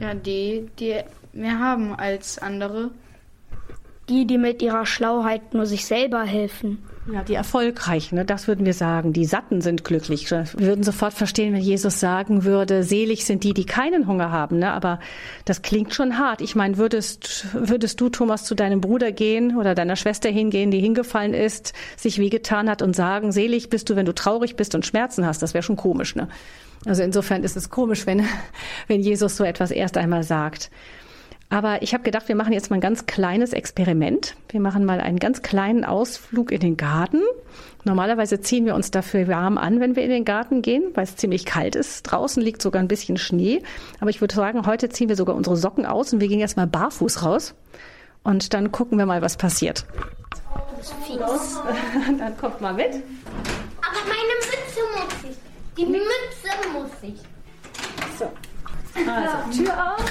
Ja, 0.00 0.14
die, 0.14 0.70
die 0.78 1.00
mehr 1.32 1.58
haben 1.58 1.94
als 1.94 2.38
andere. 2.38 2.90
Die, 4.08 4.26
die 4.26 4.38
mit 4.38 4.62
ihrer 4.62 4.86
Schlauheit 4.86 5.54
nur 5.54 5.66
sich 5.66 5.86
selber 5.86 6.22
helfen. 6.22 6.78
Ja, 7.12 7.22
die 7.22 7.34
Erfolgreichen, 7.34 8.16
ne, 8.16 8.24
das 8.26 8.48
würden 8.48 8.66
wir 8.66 8.74
sagen. 8.74 9.14
Die 9.14 9.24
Satten 9.24 9.62
sind 9.62 9.82
glücklich. 9.82 10.30
Wir 10.30 10.46
würden 10.56 10.84
sofort 10.84 11.14
verstehen, 11.14 11.54
wenn 11.54 11.62
Jesus 11.62 12.00
sagen 12.00 12.44
würde, 12.44 12.82
selig 12.82 13.24
sind 13.24 13.44
die, 13.44 13.54
die 13.54 13.64
keinen 13.64 14.06
Hunger 14.06 14.30
haben. 14.30 14.58
Ne? 14.58 14.70
Aber 14.70 15.00
das 15.46 15.62
klingt 15.62 15.94
schon 15.94 16.18
hart. 16.18 16.42
Ich 16.42 16.54
meine, 16.54 16.76
würdest, 16.76 17.46
würdest 17.54 18.00
du, 18.00 18.10
Thomas, 18.10 18.44
zu 18.44 18.54
deinem 18.54 18.82
Bruder 18.82 19.10
gehen 19.10 19.56
oder 19.56 19.74
deiner 19.74 19.96
Schwester 19.96 20.28
hingehen, 20.28 20.70
die 20.70 20.80
hingefallen 20.80 21.32
ist, 21.32 21.72
sich 21.96 22.18
wehgetan 22.18 22.68
hat 22.68 22.82
und 22.82 22.94
sagen, 22.94 23.32
selig 23.32 23.70
bist 23.70 23.88
du, 23.88 23.96
wenn 23.96 24.06
du 24.06 24.14
traurig 24.14 24.56
bist 24.56 24.74
und 24.74 24.84
Schmerzen 24.84 25.24
hast? 25.24 25.40
Das 25.40 25.54
wäre 25.54 25.62
schon 25.62 25.76
komisch. 25.76 26.14
Ne? 26.14 26.28
Also 26.84 27.02
insofern 27.02 27.42
ist 27.42 27.56
es 27.56 27.70
komisch, 27.70 28.06
wenn, 28.06 28.26
wenn 28.86 29.00
Jesus 29.00 29.36
so 29.36 29.44
etwas 29.44 29.70
erst 29.70 29.96
einmal 29.96 30.24
sagt. 30.24 30.70
Aber 31.50 31.82
ich 31.82 31.94
habe 31.94 32.04
gedacht, 32.04 32.28
wir 32.28 32.36
machen 32.36 32.52
jetzt 32.52 32.68
mal 32.70 32.76
ein 32.76 32.82
ganz 32.82 33.06
kleines 33.06 33.54
Experiment. 33.54 34.34
Wir 34.50 34.60
machen 34.60 34.84
mal 34.84 35.00
einen 35.00 35.18
ganz 35.18 35.40
kleinen 35.40 35.84
Ausflug 35.84 36.52
in 36.52 36.60
den 36.60 36.76
Garten. 36.76 37.22
Normalerweise 37.84 38.40
ziehen 38.40 38.66
wir 38.66 38.74
uns 38.74 38.90
dafür 38.90 39.28
warm 39.28 39.56
an, 39.56 39.80
wenn 39.80 39.96
wir 39.96 40.04
in 40.04 40.10
den 40.10 40.26
Garten 40.26 40.60
gehen, 40.60 40.84
weil 40.94 41.04
es 41.04 41.16
ziemlich 41.16 41.46
kalt 41.46 41.74
ist. 41.74 42.02
Draußen 42.02 42.42
liegt 42.42 42.60
sogar 42.60 42.82
ein 42.82 42.88
bisschen 42.88 43.16
Schnee. 43.16 43.62
Aber 44.00 44.10
ich 44.10 44.20
würde 44.20 44.34
sagen, 44.34 44.66
heute 44.66 44.90
ziehen 44.90 45.08
wir 45.08 45.16
sogar 45.16 45.36
unsere 45.36 45.56
Socken 45.56 45.86
aus 45.86 46.12
und 46.12 46.20
wir 46.20 46.28
gehen 46.28 46.40
jetzt 46.40 46.58
mal 46.58 46.66
barfuß 46.66 47.24
raus. 47.24 47.54
Und 48.22 48.52
dann 48.52 48.70
gucken 48.70 48.98
wir 48.98 49.06
mal, 49.06 49.22
was 49.22 49.38
passiert. 49.38 49.86
Fies. 51.06 51.18
Dann 52.18 52.36
kommt 52.36 52.60
mal 52.60 52.74
mit. 52.74 52.94
Aber 53.80 54.00
meine 54.04 54.34
Mütze 54.38 54.80
muss 54.94 55.30
ich. 55.30 55.36
Die 55.76 55.86
Mütze 55.86 56.02
muss 56.72 56.90
ich. 57.02 57.20
So. 58.18 58.30
Also, 59.10 59.62
Tür 59.62 59.94
auf. 59.94 60.04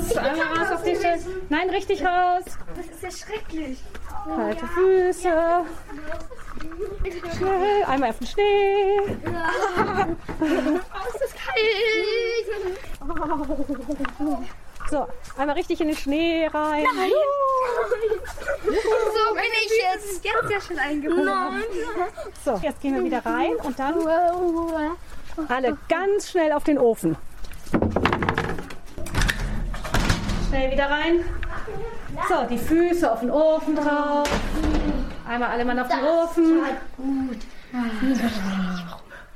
So, 0.00 0.18
einmal 0.18 0.46
raus 0.58 0.72
auf 0.72 0.82
die 0.82 0.96
Stelle. 0.96 1.20
Nein, 1.48 1.70
richtig 1.70 2.04
raus. 2.04 2.44
Das 2.74 2.86
ist 2.86 3.02
ja 3.02 3.10
schrecklich. 3.10 3.78
Kalte 4.24 4.66
Füße. 4.66 5.64
Schnell, 7.36 7.84
einmal 7.86 8.10
auf 8.10 8.18
den 8.18 8.26
Schnee. 8.26 9.00
Oh, 10.40 11.08
ist 11.08 11.20
das 11.20 11.32
kalt. 11.34 11.62
So, 14.90 15.06
einmal 15.36 15.56
richtig 15.56 15.80
in 15.80 15.88
den 15.88 15.96
Schnee 15.96 16.46
rein. 16.46 16.84
Nein. 16.96 17.10
So 18.64 19.34
bin 19.34 19.52
ich 19.64 19.72
jetzt. 19.92 20.24
Jetzt 20.24 20.50
ja 20.50 20.60
schon 20.60 20.78
eingehoben. 20.78 21.62
So, 22.44 22.60
jetzt 22.62 22.80
gehen 22.80 22.94
wir 22.94 23.04
wieder 23.04 23.24
rein 23.24 23.54
und 23.62 23.78
dann 23.78 23.94
alle 25.48 25.78
ganz 25.88 26.30
schnell 26.30 26.52
auf 26.52 26.64
den 26.64 26.78
Ofen. 26.78 27.16
Schnell 30.52 30.70
wieder 30.70 30.90
rein. 30.90 31.24
So, 32.28 32.44
die 32.50 32.58
Füße 32.58 33.10
auf 33.10 33.20
den 33.20 33.30
Ofen 33.30 33.74
drauf. 33.74 34.28
Einmal 35.26 35.48
alle 35.48 35.64
Mann 35.64 35.78
auf 35.78 35.88
den 35.88 36.04
Ofen. 36.04 36.60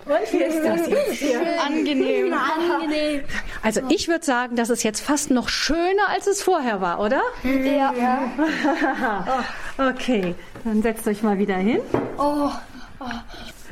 Und 0.04 0.32
wie 0.32 0.37
ist 0.42 0.62
das 0.62 0.87
jetzt 0.87 1.12
hier? 1.14 1.40
Angenehm. 1.66 2.35
Angenehm. 2.70 3.23
Also 3.62 3.80
ich 3.88 4.08
würde 4.08 4.26
sagen, 4.26 4.56
das 4.56 4.68
ist 4.68 4.82
jetzt 4.82 5.00
fast 5.00 5.30
noch 5.30 5.49
schöner, 5.49 6.06
als 6.11 6.26
es 6.26 6.42
vorher 6.42 6.82
war, 6.82 7.00
oder? 7.00 7.23
Ja. 7.42 7.94
Okay, 9.78 10.35
dann 10.64 10.82
setzt 10.82 11.06
euch 11.06 11.23
mal 11.23 11.38
wieder 11.38 11.56
hin. 11.56 11.80
Oh, 12.18 12.50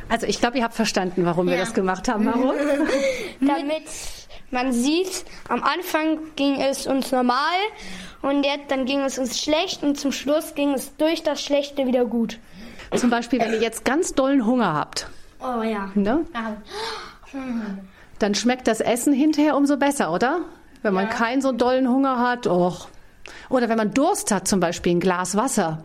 Also 0.09 0.27
ich 0.27 0.39
glaube, 0.41 0.57
ihr 0.59 0.65
habt 0.65 0.75
verstanden, 0.75 1.25
warum 1.27 1.47
wir 1.47 1.55
Ja. 1.55 1.61
das 1.61 1.73
gemacht 1.75 2.09
haben. 2.09 2.25
Warum? 2.27 2.53
damit 3.41 3.85
man 4.55 4.73
sieht, 4.73 5.25
am 5.49 5.63
Anfang 5.63 6.19
ging 6.37 6.61
es 6.61 6.87
uns 6.87 7.13
normal 7.13 7.59
und 8.23 8.45
jetzt 8.45 8.71
dann 8.71 8.87
ging 8.87 9.01
es 9.01 9.19
uns 9.19 9.39
schlecht 9.39 9.83
und 9.83 9.99
zum 10.01 10.13
Schluss 10.13 10.55
ging 10.55 10.73
es 10.73 10.97
durch 10.97 11.23
das 11.23 11.43
Schlechte 11.43 11.87
wieder 11.87 12.07
gut. 12.07 12.39
Zum 12.97 13.11
Beispiel, 13.11 13.41
wenn 13.41 13.53
ihr 13.53 13.61
jetzt 13.61 13.85
ganz 13.85 14.15
dollen 14.15 14.47
Hunger 14.47 14.73
habt, 14.73 15.09
Oh 15.41 15.63
ja. 15.63 15.91
ne? 15.95 16.25
dann 18.19 18.35
schmeckt 18.35 18.67
das 18.69 18.81
Essen 18.81 19.13
hinterher 19.13 19.57
umso 19.57 19.77
besser, 19.77 20.13
oder? 20.13 20.41
Wenn 20.83 20.95
man 20.95 21.09
keinen 21.09 21.43
so 21.43 21.53
dollen 21.53 21.89
Hunger 21.89 22.19
hat, 22.21 22.47
och. 22.47 22.89
Oder 23.49 23.69
wenn 23.69 23.77
man 23.79 23.93
Durst 23.95 24.31
hat, 24.31 24.47
zum 24.47 24.61
Beispiel 24.61 24.93
ein 24.97 25.01
Glas 25.01 25.37
Wasser. 25.37 25.83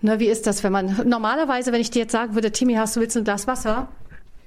Ne, 0.00 0.18
wie 0.18 0.28
ist 0.28 0.46
das, 0.46 0.64
wenn 0.64 0.72
man 0.72 1.00
normalerweise, 1.08 1.72
wenn 1.72 1.80
ich 1.80 1.90
dir 1.90 2.02
jetzt 2.02 2.12
sagen 2.12 2.34
würde, 2.34 2.50
Timmy, 2.52 2.74
hast 2.74 2.96
du 2.96 3.00
willst 3.00 3.16
ein 3.16 3.24
Glas 3.24 3.46
Wasser? 3.46 3.88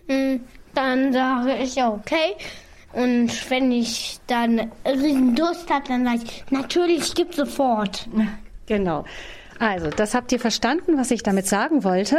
Mm, 0.08 0.38
Dann 0.74 1.14
sage 1.14 1.56
ich 1.58 1.76
ja 1.76 1.90
okay. 1.90 2.36
Und 2.94 3.50
wenn 3.50 3.72
ich 3.72 4.20
dann 4.28 4.72
riesen 4.86 5.36
Durst 5.36 5.70
habe, 5.70 5.84
dann 5.88 6.06
sage 6.06 6.20
ich, 6.24 6.46
natürlich, 6.52 7.16
gib 7.16 7.34
sofort. 7.34 8.08
Genau. 8.68 9.06
Also, 9.60 9.90
das 9.90 10.14
habt 10.14 10.32
ihr 10.32 10.40
verstanden, 10.40 10.98
was 10.98 11.12
ich 11.12 11.24
damit 11.24 11.48
sagen 11.48 11.84
wollte. 11.84 12.18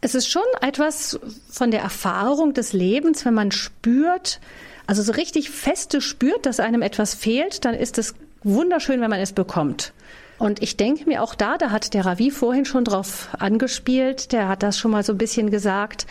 Es 0.00 0.14
ist 0.14 0.28
schon 0.28 0.42
etwas 0.60 1.20
von 1.48 1.70
der 1.70 1.80
Erfahrung 1.80 2.54
des 2.54 2.72
Lebens, 2.72 3.24
wenn 3.24 3.34
man 3.34 3.52
spürt, 3.52 4.40
also 4.86 5.02
so 5.02 5.12
richtig 5.12 5.50
feste 5.50 6.00
spürt, 6.00 6.46
dass 6.46 6.58
einem 6.58 6.82
etwas 6.82 7.14
fehlt, 7.14 7.64
dann 7.64 7.74
ist 7.74 7.98
es 7.98 8.14
wunderschön, 8.42 9.00
wenn 9.00 9.10
man 9.10 9.20
es 9.20 9.32
bekommt. 9.32 9.92
Und 10.38 10.60
ich 10.60 10.76
denke 10.76 11.08
mir 11.08 11.22
auch 11.22 11.36
da, 11.36 11.56
da 11.56 11.70
hat 11.70 11.94
der 11.94 12.04
Ravi 12.04 12.32
vorhin 12.32 12.64
schon 12.64 12.84
drauf 12.84 13.28
angespielt, 13.38 14.32
der 14.32 14.48
hat 14.48 14.64
das 14.64 14.76
schon 14.76 14.90
mal 14.90 15.04
so 15.04 15.12
ein 15.12 15.18
bisschen 15.18 15.50
gesagt, 15.50 16.06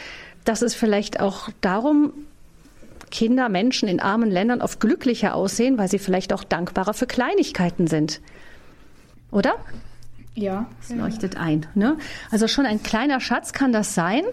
dass 0.46 0.62
es 0.62 0.74
vielleicht 0.74 1.20
auch 1.20 1.50
darum 1.60 2.14
Kinder, 3.12 3.50
Menschen 3.50 3.88
in 3.88 4.00
armen 4.00 4.32
Ländern 4.32 4.62
oft 4.62 4.80
glücklicher 4.80 5.36
aussehen, 5.36 5.78
weil 5.78 5.90
sie 5.90 6.00
vielleicht 6.00 6.34
auch 6.34 6.44
dankbarer 6.44 6.94
für 6.94 7.06
Kleinigkeiten 7.06 7.88
sind. 7.88 8.22
Oder? 9.32 9.56
Ja. 10.34 10.68
Das 10.80 10.98
leuchtet 10.98 11.38
ein. 11.38 11.68
Ne? 11.76 11.98
Also 12.32 12.48
schon 12.48 12.66
ein 12.66 12.82
kleiner 12.82 13.20
Schatz 13.20 13.54
kann 13.54 13.72
das 13.72 13.94
sein, 13.94 14.24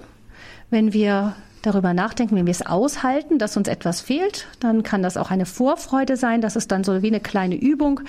wenn 0.70 0.92
wir 0.92 1.34
darüber 1.68 1.94
nachdenken, 1.94 2.36
wenn 2.36 2.46
wir 2.46 2.52
es 2.52 2.64
aushalten, 2.64 3.38
dass 3.38 3.56
uns 3.56 3.68
etwas 3.68 4.00
fehlt, 4.00 4.46
dann 4.60 4.82
kann 4.82 5.02
das 5.02 5.16
auch 5.16 5.30
eine 5.30 5.46
Vorfreude 5.46 6.16
sein. 6.16 6.40
Das 6.40 6.56
ist 6.56 6.72
dann 6.72 6.84
so 6.84 7.02
wie 7.02 7.08
eine 7.08 7.20
kleine 7.20 7.54
Übung. 7.54 8.00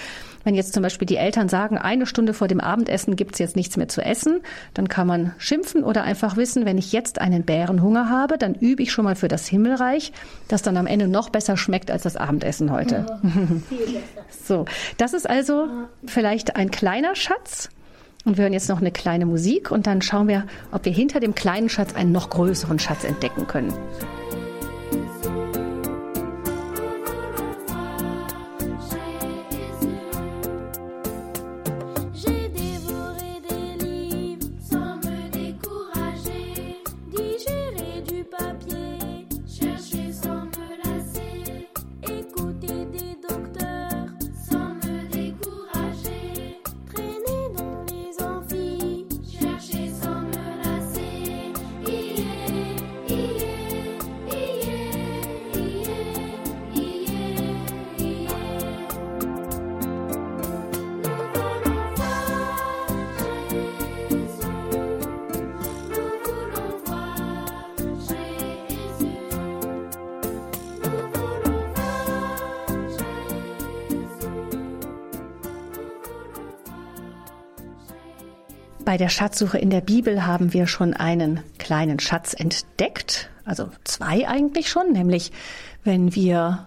Wenn 0.43 0.55
jetzt 0.55 0.73
zum 0.73 0.83
Beispiel 0.83 1.05
die 1.05 1.17
Eltern 1.17 1.49
sagen, 1.49 1.77
eine 1.77 2.05
Stunde 2.05 2.33
vor 2.33 2.47
dem 2.47 2.61
Abendessen 2.61 3.15
gibt's 3.15 3.39
jetzt 3.39 3.55
nichts 3.55 3.77
mehr 3.77 3.89
zu 3.89 4.01
essen, 4.01 4.41
dann 4.73 4.87
kann 4.87 5.07
man 5.07 5.33
schimpfen 5.37 5.83
oder 5.83 6.03
einfach 6.03 6.37
wissen, 6.37 6.65
wenn 6.65 6.77
ich 6.77 6.91
jetzt 6.91 7.19
einen 7.19 7.43
Bärenhunger 7.43 8.09
habe, 8.09 8.37
dann 8.37 8.55
übe 8.55 8.83
ich 8.83 8.91
schon 8.91 9.05
mal 9.05 9.15
für 9.15 9.27
das 9.27 9.47
Himmelreich, 9.47 10.13
das 10.47 10.61
dann 10.61 10.77
am 10.77 10.87
Ende 10.87 11.07
noch 11.07 11.29
besser 11.29 11.57
schmeckt 11.57 11.91
als 11.91 12.03
das 12.03 12.15
Abendessen 12.15 12.71
heute. 12.71 13.05
so, 14.45 14.65
das 14.97 15.13
ist 15.13 15.29
also 15.29 15.67
vielleicht 16.05 16.55
ein 16.55 16.71
kleiner 16.71 17.15
Schatz. 17.15 17.69
Und 18.29 18.37
wir 18.37 18.43
hören 18.43 18.53
jetzt 18.53 18.69
noch 18.69 18.79
eine 18.79 18.91
kleine 18.91 19.25
Musik 19.25 19.71
und 19.71 19.87
dann 19.87 20.03
schauen 20.03 20.27
wir, 20.27 20.45
ob 20.71 20.85
wir 20.85 20.91
hinter 20.91 21.19
dem 21.19 21.33
kleinen 21.33 21.67
Schatz 21.67 21.95
einen 21.95 22.11
noch 22.11 22.29
größeren 22.29 22.77
Schatz 22.77 23.03
entdecken 23.03 23.47
können. 23.47 23.73
Bei 78.89 78.97
der 78.97 79.09
Schatzsuche 79.09 79.59
in 79.59 79.69
der 79.69 79.81
Bibel 79.81 80.25
haben 80.25 80.51
wir 80.51 80.65
schon 80.65 80.95
einen 80.95 81.41
kleinen 81.59 81.99
Schatz 81.99 82.33
entdeckt, 82.33 83.29
also 83.45 83.69
zwei 83.83 84.27
eigentlich 84.27 84.67
schon, 84.67 84.93
nämlich 84.93 85.31
wenn 85.83 86.15
wir 86.15 86.65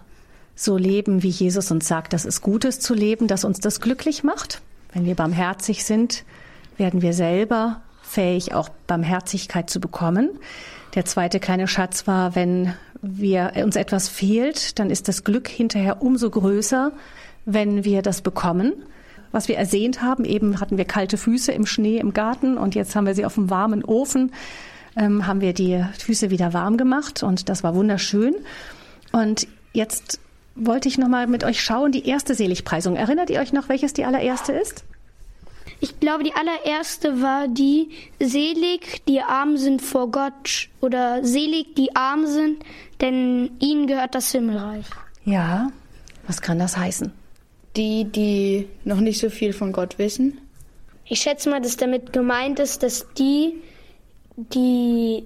so 0.55 0.77
leben, 0.77 1.21
wie 1.21 1.27
Jesus 1.27 1.69
uns 1.69 1.85
sagt, 1.85 2.13
dass 2.13 2.23
es 2.23 2.39
gut 2.39 2.63
ist 2.63 2.81
zu 2.81 2.93
leben, 2.93 3.27
dass 3.27 3.43
uns 3.43 3.59
das 3.59 3.81
glücklich 3.81 4.23
macht. 4.23 4.61
Wenn 4.93 5.03
wir 5.03 5.15
barmherzig 5.15 5.83
sind, 5.83 6.23
werden 6.77 7.01
wir 7.01 7.11
selber 7.11 7.81
fähig, 8.03 8.53
auch 8.53 8.69
Barmherzigkeit 8.87 9.69
zu 9.69 9.81
bekommen. 9.81 10.29
Der 10.95 11.03
zweite 11.03 11.41
kleine 11.41 11.67
Schatz 11.67 12.07
war, 12.07 12.35
wenn 12.35 12.73
wir 13.01 13.51
uns 13.57 13.75
etwas 13.75 14.07
fehlt, 14.07 14.79
dann 14.79 14.89
ist 14.89 15.09
das 15.09 15.25
Glück 15.25 15.49
hinterher 15.49 16.01
umso 16.01 16.29
größer, 16.29 16.93
wenn 17.43 17.83
wir 17.83 18.01
das 18.01 18.21
bekommen. 18.21 18.71
Was 19.33 19.47
wir 19.47 19.57
ersehnt 19.57 20.03
haben, 20.03 20.25
eben 20.25 20.59
hatten 20.59 20.77
wir 20.77 20.85
kalte 20.85 21.17
Füße 21.17 21.51
im 21.51 21.65
Schnee 21.65 21.97
im 21.97 22.13
Garten 22.13 22.55
und 22.55 22.75
jetzt 22.75 22.95
haben 22.95 23.07
wir 23.07 23.15
sie 23.15 23.25
auf 23.25 23.33
dem 23.33 23.49
warmen 23.49 23.83
Ofen, 23.83 24.31
ähm, 24.95 25.25
haben 25.25 25.41
wir 25.41 25.53
die 25.53 25.83
Füße 25.97 26.29
wieder 26.29 26.53
warm 26.53 26.77
gemacht 26.77 27.23
und 27.23 27.49
das 27.49 27.63
war 27.63 27.73
wunderschön. 27.73 28.35
Und 29.11 29.47
jetzt 29.73 30.19
wollte 30.55 30.87
ich 30.87 30.99
noch 30.99 31.07
mal 31.07 31.25
mit 31.25 31.43
euch 31.43 31.63
schauen, 31.63 31.91
die 31.91 32.07
erste 32.07 32.35
Seligpreisung. 32.35 32.95
Erinnert 32.95 33.31
ihr 33.31 33.39
euch 33.39 33.53
noch, 33.53 33.69
welches 33.69 33.93
die 33.93 34.05
allererste 34.05 34.51
ist? 34.51 34.83
Ich 35.79 35.99
glaube, 35.99 36.23
die 36.23 36.33
allererste 36.33 37.23
war 37.23 37.47
die 37.47 37.89
Selig, 38.19 39.03
die 39.07 39.21
arm 39.21 39.57
sind 39.57 39.81
vor 39.81 40.11
Gott 40.11 40.69
oder 40.79 41.25
selig, 41.25 41.73
die 41.75 41.95
arm 41.95 42.27
sind, 42.27 42.63
denn 43.01 43.49
ihnen 43.59 43.87
gehört 43.87 44.13
das 44.13 44.31
Himmelreich. 44.31 44.85
Ja. 45.25 45.69
Was 46.27 46.41
kann 46.41 46.59
das 46.59 46.77
heißen? 46.77 47.11
Die, 47.75 48.05
die 48.05 48.67
noch 48.83 48.99
nicht 48.99 49.19
so 49.19 49.29
viel 49.29 49.53
von 49.53 49.71
Gott 49.71 49.97
wissen. 49.97 50.37
Ich 51.05 51.21
schätze 51.21 51.49
mal, 51.49 51.61
dass 51.61 51.75
damit 51.75 52.13
gemeint 52.13 52.59
ist, 52.59 52.83
dass 52.83 53.07
die, 53.17 53.55
die 54.35 55.23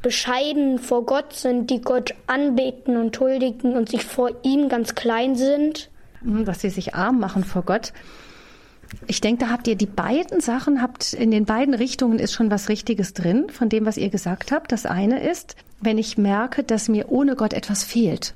bescheiden 0.00 0.78
vor 0.78 1.04
Gott 1.06 1.32
sind, 1.32 1.70
die 1.70 1.80
Gott 1.80 2.14
anbeten 2.26 2.96
und 2.96 3.18
huldigen 3.18 3.76
und 3.76 3.88
sich 3.88 4.04
vor 4.04 4.30
ihm 4.42 4.68
ganz 4.68 4.94
klein 4.94 5.36
sind. 5.36 5.90
Hm, 6.22 6.44
dass 6.44 6.60
sie 6.60 6.70
sich 6.70 6.94
arm 6.94 7.18
machen 7.20 7.44
vor 7.44 7.62
Gott. 7.62 7.92
Ich 9.06 9.20
denke, 9.20 9.46
da 9.46 9.50
habt 9.50 9.68
ihr 9.68 9.76
die 9.76 9.86
beiden 9.86 10.40
Sachen, 10.40 10.82
habt 10.82 11.14
in 11.14 11.30
den 11.30 11.46
beiden 11.46 11.72
Richtungen 11.72 12.18
ist 12.18 12.32
schon 12.32 12.50
was 12.50 12.68
Richtiges 12.68 13.14
drin 13.14 13.48
von 13.48 13.68
dem, 13.68 13.86
was 13.86 13.96
ihr 13.96 14.10
gesagt 14.10 14.52
habt. 14.52 14.70
Das 14.70 14.84
eine 14.84 15.22
ist, 15.28 15.56
wenn 15.80 15.98
ich 15.98 16.18
merke, 16.18 16.62
dass 16.62 16.88
mir 16.88 17.10
ohne 17.10 17.34
Gott 17.34 17.54
etwas 17.54 17.84
fehlt. 17.84 18.34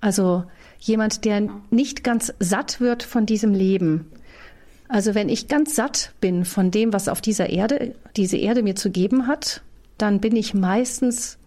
Also 0.00 0.44
jemand, 0.86 1.24
der 1.24 1.48
nicht 1.70 2.04
ganz 2.04 2.32
satt 2.38 2.80
wird 2.80 3.02
von 3.02 3.26
diesem 3.26 3.54
Leben. 3.54 4.10
Also 4.86 5.14
wenn 5.14 5.28
ich 5.28 5.48
ganz 5.48 5.74
satt 5.74 6.12
bin 6.20 6.44
von 6.44 6.70
dem, 6.70 6.92
was 6.92 7.08
auf 7.08 7.20
dieser 7.20 7.48
Erde, 7.48 7.94
diese 8.16 8.36
Erde 8.36 8.62
mir 8.62 8.76
zu 8.76 8.90
geben 8.90 9.26
hat, 9.26 9.62
dann 9.96 10.20
bin 10.20 10.36
ich 10.36 10.52
meistens 10.52 11.38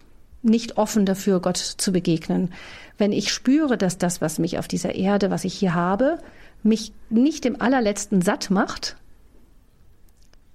nicht 0.42 0.78
offen 0.78 1.06
dafür, 1.06 1.40
Gott 1.40 1.58
zu 1.58 1.92
begegnen. 1.92 2.52
Wenn 2.98 3.12
ich 3.12 3.32
spüre, 3.32 3.78
dass 3.78 3.98
das, 3.98 4.22
was 4.22 4.40
mich 4.40 4.58
auf 4.58 4.68
dieser 4.68 4.96
Erde, 4.96 5.30
was 5.30 5.44
ich 5.44 5.54
hier 5.54 5.76
habe, 5.76 6.18
mich 6.64 6.92
nicht 7.10 7.46
im 7.46 7.62
allerletzten 7.62 8.22
satt 8.22 8.50
macht, 8.50 8.98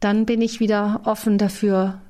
dann 0.00 0.26
bin 0.26 0.42
ich 0.42 0.58
wieder 0.58 1.02
offen 1.04 1.38
dafür, 1.38 2.00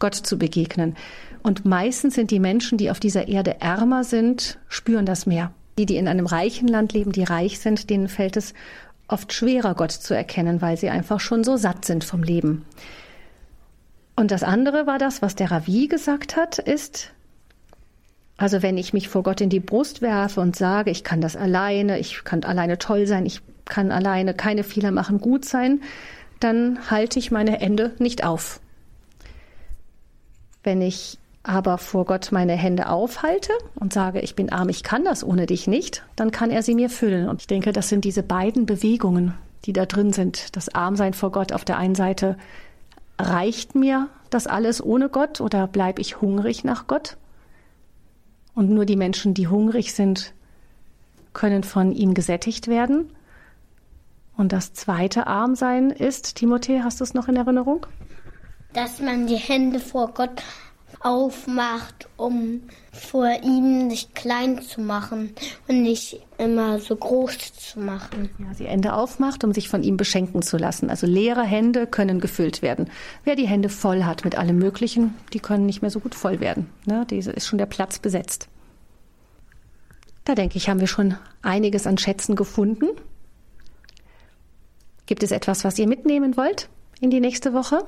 Gott 0.00 0.14
zu 0.14 0.38
begegnen. 0.38 0.96
Und 1.44 1.64
meistens 1.64 2.14
sind 2.14 2.32
die 2.32 2.40
Menschen, 2.40 2.78
die 2.78 2.90
auf 2.90 2.98
dieser 2.98 3.28
Erde 3.28 3.60
ärmer 3.60 4.02
sind, 4.02 4.58
spüren 4.68 5.06
das 5.06 5.26
mehr. 5.26 5.52
Die, 5.78 5.86
die 5.86 5.96
in 5.96 6.08
einem 6.08 6.26
reichen 6.26 6.68
Land 6.68 6.92
leben, 6.92 7.12
die 7.12 7.24
reich 7.24 7.58
sind, 7.58 7.90
denen 7.90 8.08
fällt 8.08 8.36
es 8.36 8.54
oft 9.08 9.32
schwerer, 9.32 9.74
Gott 9.74 9.92
zu 9.92 10.14
erkennen, 10.14 10.60
weil 10.62 10.76
sie 10.76 10.90
einfach 10.90 11.20
schon 11.20 11.44
so 11.44 11.56
satt 11.56 11.84
sind 11.84 12.04
vom 12.04 12.22
Leben. 12.22 12.64
Und 14.16 14.30
das 14.30 14.42
andere 14.42 14.86
war 14.86 14.98
das, 14.98 15.20
was 15.20 15.34
der 15.34 15.50
Ravi 15.50 15.88
gesagt 15.88 16.36
hat, 16.36 16.58
ist, 16.58 17.12
also 18.38 18.62
wenn 18.62 18.78
ich 18.78 18.92
mich 18.92 19.08
vor 19.08 19.22
Gott 19.22 19.40
in 19.40 19.50
die 19.50 19.60
Brust 19.60 20.02
werfe 20.02 20.40
und 20.40 20.56
sage, 20.56 20.90
ich 20.90 21.04
kann 21.04 21.20
das 21.20 21.36
alleine, 21.36 21.98
ich 21.98 22.24
kann 22.24 22.42
alleine 22.44 22.78
toll 22.78 23.06
sein, 23.06 23.26
ich 23.26 23.42
kann 23.66 23.90
alleine 23.92 24.34
keine 24.34 24.64
Fehler 24.64 24.90
machen, 24.90 25.20
gut 25.20 25.44
sein, 25.44 25.82
dann 26.40 26.90
halte 26.90 27.18
ich 27.18 27.30
meine 27.30 27.52
Hände 27.52 27.92
nicht 27.98 28.24
auf. 28.24 28.60
Wenn 30.62 30.82
ich 30.82 31.18
aber 31.46 31.78
vor 31.78 32.04
Gott 32.04 32.32
meine 32.32 32.54
Hände 32.54 32.88
aufhalte 32.88 33.52
und 33.76 33.92
sage, 33.92 34.20
ich 34.20 34.34
bin 34.34 34.50
arm, 34.50 34.68
ich 34.68 34.82
kann 34.82 35.04
das 35.04 35.22
ohne 35.22 35.46
dich 35.46 35.66
nicht, 35.66 36.02
dann 36.16 36.32
kann 36.32 36.50
er 36.50 36.62
sie 36.62 36.74
mir 36.74 36.90
füllen. 36.90 37.28
Und 37.28 37.40
ich 37.40 37.46
denke, 37.46 37.72
das 37.72 37.88
sind 37.88 38.04
diese 38.04 38.24
beiden 38.24 38.66
Bewegungen, 38.66 39.34
die 39.64 39.72
da 39.72 39.86
drin 39.86 40.12
sind. 40.12 40.56
Das 40.56 40.74
Armsein 40.74 41.14
vor 41.14 41.30
Gott 41.30 41.52
auf 41.52 41.64
der 41.64 41.78
einen 41.78 41.94
Seite, 41.94 42.36
reicht 43.18 43.74
mir 43.74 44.08
das 44.28 44.46
alles 44.46 44.84
ohne 44.84 45.08
Gott 45.08 45.40
oder 45.40 45.66
bleibe 45.66 46.00
ich 46.00 46.20
hungrig 46.20 46.64
nach 46.64 46.86
Gott? 46.86 47.16
Und 48.54 48.70
nur 48.70 48.84
die 48.84 48.96
Menschen, 48.96 49.32
die 49.32 49.48
hungrig 49.48 49.94
sind, 49.94 50.34
können 51.32 51.62
von 51.62 51.92
ihm 51.92 52.14
gesättigt 52.14 52.66
werden. 52.66 53.10
Und 54.36 54.52
das 54.52 54.72
zweite 54.72 55.26
Armsein 55.26 55.90
ist, 55.90 56.36
Timothée, 56.38 56.82
hast 56.82 57.00
du 57.00 57.04
es 57.04 57.14
noch 57.14 57.28
in 57.28 57.36
Erinnerung? 57.36 57.86
Dass 58.72 59.00
man 59.00 59.26
die 59.26 59.36
Hände 59.36 59.78
vor 59.78 60.12
Gott 60.12 60.42
aufmacht, 61.06 62.08
um 62.16 62.62
vor 62.92 63.28
ihm 63.44 63.88
sich 63.90 64.12
klein 64.12 64.60
zu 64.60 64.80
machen 64.80 65.30
und 65.68 65.82
nicht 65.82 66.20
immer 66.36 66.80
so 66.80 66.96
groß 66.96 67.54
zu 67.54 67.78
machen. 67.78 68.28
Ja, 68.40 68.52
sie 68.54 68.64
Hände 68.66 68.92
aufmacht, 68.92 69.44
um 69.44 69.52
sich 69.52 69.68
von 69.68 69.84
ihm 69.84 69.96
beschenken 69.96 70.42
zu 70.42 70.56
lassen. 70.56 70.90
Also 70.90 71.06
leere 71.06 71.44
Hände 71.44 71.86
können 71.86 72.18
gefüllt 72.18 72.60
werden. 72.60 72.90
Wer 73.22 73.36
die 73.36 73.46
Hände 73.46 73.68
voll 73.68 74.02
hat 74.02 74.24
mit 74.24 74.36
allem 74.36 74.58
Möglichen, 74.58 75.14
die 75.32 75.38
können 75.38 75.64
nicht 75.64 75.80
mehr 75.80 75.92
so 75.92 76.00
gut 76.00 76.16
voll 76.16 76.40
werden. 76.40 76.68
Ne? 76.86 77.06
Diese 77.08 77.30
ist 77.30 77.46
schon 77.46 77.58
der 77.58 77.66
Platz 77.66 78.00
besetzt. 78.00 78.48
Da 80.24 80.34
denke 80.34 80.56
ich, 80.56 80.68
haben 80.68 80.80
wir 80.80 80.88
schon 80.88 81.14
einiges 81.40 81.86
an 81.86 81.98
Schätzen 81.98 82.34
gefunden. 82.34 82.88
Gibt 85.06 85.22
es 85.22 85.30
etwas, 85.30 85.62
was 85.62 85.78
ihr 85.78 85.86
mitnehmen 85.86 86.36
wollt 86.36 86.68
in 86.98 87.10
die 87.10 87.20
nächste 87.20 87.52
Woche? 87.52 87.84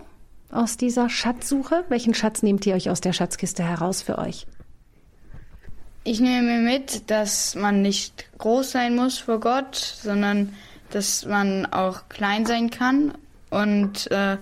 Aus 0.51 0.77
dieser 0.77 1.09
Schatzsuche? 1.09 1.85
Welchen 1.89 2.15
Schatz 2.15 2.43
nehmt 2.43 2.65
ihr 2.67 2.75
euch 2.75 2.91
aus 2.91 3.01
der 3.01 3.13
Schatzkiste 3.13 3.63
heraus 3.63 4.03
für 4.03 4.19
euch? 4.19 4.47
Ich 6.05 6.21
nehme 6.21 6.43
mir 6.43 6.61
mit, 6.61 7.11
dass 7.11 7.55
man 7.55 7.83
nicht 7.83 8.27
groß 8.39 8.71
sein 8.71 8.97
muss 8.97 9.19
vor 9.19 9.41
Gott, 9.41 9.77
sondern 9.77 10.55
dass 10.91 11.27
man 11.27 11.67
auch 11.67 12.09
klein 12.09 12.47
sein 12.47 12.71
kann 12.71 13.13
und 13.51 14.11
äh, 14.11 14.39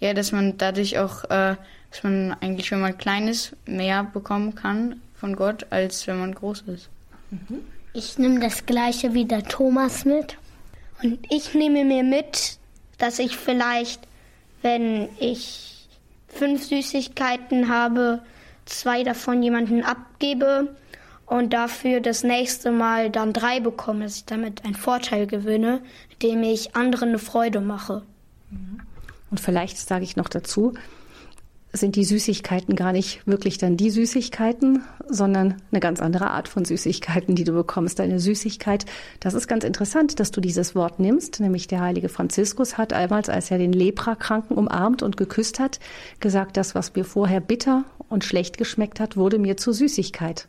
ja, 0.00 0.14
dass 0.14 0.32
man 0.32 0.58
dadurch 0.58 0.98
auch, 0.98 1.24
äh, 1.24 1.56
dass 1.90 2.02
man 2.02 2.36
eigentlich, 2.40 2.70
wenn 2.70 2.80
man 2.80 2.98
klein 2.98 3.28
ist, 3.28 3.56
mehr 3.66 4.04
bekommen 4.04 4.54
kann 4.54 5.00
von 5.14 5.36
Gott, 5.36 5.66
als 5.70 6.06
wenn 6.06 6.18
man 6.18 6.34
groß 6.34 6.64
ist. 6.66 6.90
Mhm. 7.30 7.60
Ich 7.94 8.18
nehme 8.18 8.40
das 8.40 8.66
gleiche 8.66 9.14
wie 9.14 9.24
der 9.24 9.42
Thomas 9.42 10.04
mit 10.04 10.36
und 11.02 11.18
ich 11.30 11.54
nehme 11.54 11.84
mir 11.84 12.02
mit, 12.02 12.58
dass 12.98 13.18
ich 13.18 13.38
vielleicht 13.38 14.06
wenn 14.62 15.08
ich 15.18 15.88
fünf 16.28 16.64
Süßigkeiten 16.64 17.68
habe, 17.68 18.22
zwei 18.64 19.02
davon 19.02 19.42
jemanden 19.42 19.82
abgebe 19.82 20.74
und 21.26 21.52
dafür 21.52 22.00
das 22.00 22.22
nächste 22.22 22.70
Mal 22.70 23.10
dann 23.10 23.32
drei 23.32 23.60
bekomme, 23.60 24.04
dass 24.04 24.16
ich 24.16 24.24
damit 24.24 24.64
einen 24.64 24.74
Vorteil 24.74 25.26
gewinne, 25.26 25.80
indem 26.12 26.42
ich 26.42 26.76
anderen 26.76 27.10
eine 27.10 27.18
Freude 27.18 27.60
mache. 27.60 28.02
Und 29.30 29.40
vielleicht 29.40 29.76
sage 29.78 30.04
ich 30.04 30.16
noch 30.16 30.28
dazu, 30.28 30.74
sind 31.76 31.96
die 31.96 32.04
Süßigkeiten 32.04 32.76
gar 32.76 32.92
nicht 32.92 33.26
wirklich 33.26 33.58
dann 33.58 33.76
die 33.76 33.90
Süßigkeiten, 33.90 34.82
sondern 35.08 35.54
eine 35.70 35.80
ganz 35.80 36.00
andere 36.00 36.30
Art 36.30 36.48
von 36.48 36.64
Süßigkeiten, 36.64 37.34
die 37.34 37.44
du 37.44 37.52
bekommst. 37.52 38.00
Eine 38.00 38.20
Süßigkeit, 38.20 38.86
das 39.20 39.34
ist 39.34 39.48
ganz 39.48 39.64
interessant, 39.64 40.20
dass 40.20 40.30
du 40.30 40.40
dieses 40.40 40.74
Wort 40.74 41.00
nimmst, 41.00 41.40
nämlich 41.40 41.66
der 41.66 41.80
heilige 41.80 42.08
Franziskus 42.08 42.78
hat 42.78 42.92
einmal, 42.92 43.22
als 43.28 43.50
er 43.50 43.58
den 43.58 43.72
Leprakranken 43.72 44.56
umarmt 44.56 45.02
und 45.02 45.16
geküsst 45.16 45.58
hat, 45.58 45.80
gesagt, 46.20 46.56
das, 46.56 46.74
was 46.74 46.94
mir 46.94 47.04
vorher 47.04 47.40
bitter 47.40 47.84
und 48.08 48.24
schlecht 48.24 48.58
geschmeckt 48.58 49.00
hat, 49.00 49.16
wurde 49.16 49.38
mir 49.38 49.56
zur 49.56 49.74
Süßigkeit. 49.74 50.46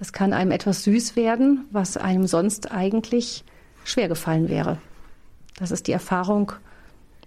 Es 0.00 0.12
kann 0.12 0.32
einem 0.32 0.52
etwas 0.52 0.84
süß 0.84 1.16
werden, 1.16 1.66
was 1.70 1.96
einem 1.96 2.26
sonst 2.26 2.70
eigentlich 2.70 3.44
schwer 3.84 4.08
gefallen 4.08 4.48
wäre. 4.48 4.78
Das 5.58 5.70
ist 5.70 5.88
die 5.88 5.92
Erfahrung 5.92 6.52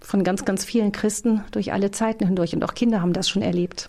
von 0.02 0.24
ganz, 0.24 0.44
ganz 0.44 0.64
vielen 0.64 0.92
Christen 0.92 1.44
durch 1.50 1.72
alle 1.72 1.90
Zeiten 1.90 2.26
hindurch. 2.26 2.54
Und 2.54 2.64
auch 2.64 2.74
Kinder 2.74 3.00
haben 3.00 3.12
das 3.12 3.28
schon 3.28 3.42
erlebt. 3.42 3.88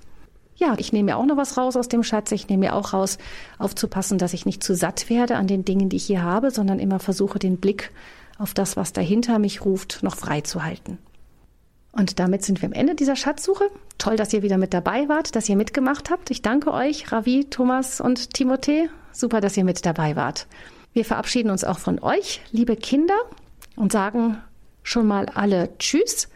Ja, 0.55 0.75
ich 0.77 0.93
nehme 0.93 1.11
mir 1.11 1.17
auch 1.17 1.25
noch 1.25 1.37
was 1.37 1.57
raus 1.57 1.75
aus 1.75 1.89
dem 1.89 2.03
Schatz. 2.03 2.31
Ich 2.31 2.47
nehme 2.47 2.67
mir 2.67 2.75
auch 2.75 2.93
raus, 2.93 3.17
aufzupassen, 3.57 4.17
dass 4.17 4.33
ich 4.33 4.45
nicht 4.45 4.63
zu 4.63 4.75
satt 4.75 5.09
werde 5.09 5.35
an 5.35 5.47
den 5.47 5.65
Dingen, 5.65 5.89
die 5.89 5.97
ich 5.97 6.05
hier 6.05 6.21
habe, 6.21 6.51
sondern 6.51 6.79
immer 6.79 6.99
versuche, 6.99 7.39
den 7.39 7.57
Blick 7.57 7.91
auf 8.37 8.53
das, 8.53 8.77
was 8.77 8.93
dahinter 8.93 9.39
mich 9.39 9.65
ruft, 9.65 10.03
noch 10.03 10.15
frei 10.15 10.41
zu 10.41 10.63
halten. 10.63 10.99
Und 11.91 12.19
damit 12.19 12.43
sind 12.43 12.61
wir 12.61 12.67
am 12.67 12.73
Ende 12.73 12.95
dieser 12.95 13.15
Schatzsuche. 13.15 13.65
Toll, 13.99 14.15
dass 14.15 14.33
ihr 14.33 14.41
wieder 14.41 14.57
mit 14.57 14.73
dabei 14.73 15.07
wart, 15.09 15.35
dass 15.35 15.47
ihr 15.47 15.55
mitgemacht 15.55 16.09
habt. 16.09 16.31
Ich 16.31 16.41
danke 16.41 16.71
euch, 16.71 17.11
Ravi, 17.11 17.45
Thomas 17.49 18.01
und 18.01 18.35
Timothée. 18.35 18.89
Super, 19.11 19.41
dass 19.41 19.57
ihr 19.57 19.63
mit 19.63 19.85
dabei 19.85 20.15
wart. 20.15 20.47
Wir 20.93 21.05
verabschieden 21.05 21.51
uns 21.51 21.63
auch 21.63 21.79
von 21.79 21.99
euch, 21.99 22.41
liebe 22.51 22.75
Kinder, 22.75 23.15
und 23.75 23.91
sagen 23.91 24.37
schon 24.83 25.07
mal 25.07 25.27
alle 25.27 25.75
Tschüss, 25.79 26.29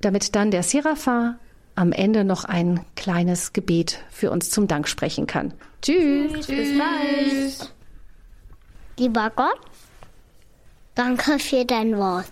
damit 0.00 0.34
dann 0.34 0.50
der 0.50 0.62
Seraphin 0.62 1.34
am 1.74 1.92
Ende 1.92 2.24
noch 2.24 2.44
ein 2.44 2.84
kleines 2.96 3.52
Gebet 3.52 4.02
für 4.10 4.30
uns 4.30 4.50
zum 4.50 4.68
Dank 4.68 4.88
sprechen 4.88 5.26
kann. 5.26 5.54
Tschüss. 5.82 6.32
Tschüss. 6.32 6.46
Bis 6.46 6.78
bald. 6.78 7.74
Lieber 8.98 9.32
Gott, 9.34 9.60
danke 10.94 11.38
für 11.38 11.64
dein 11.64 11.96
Wort. 11.96 12.26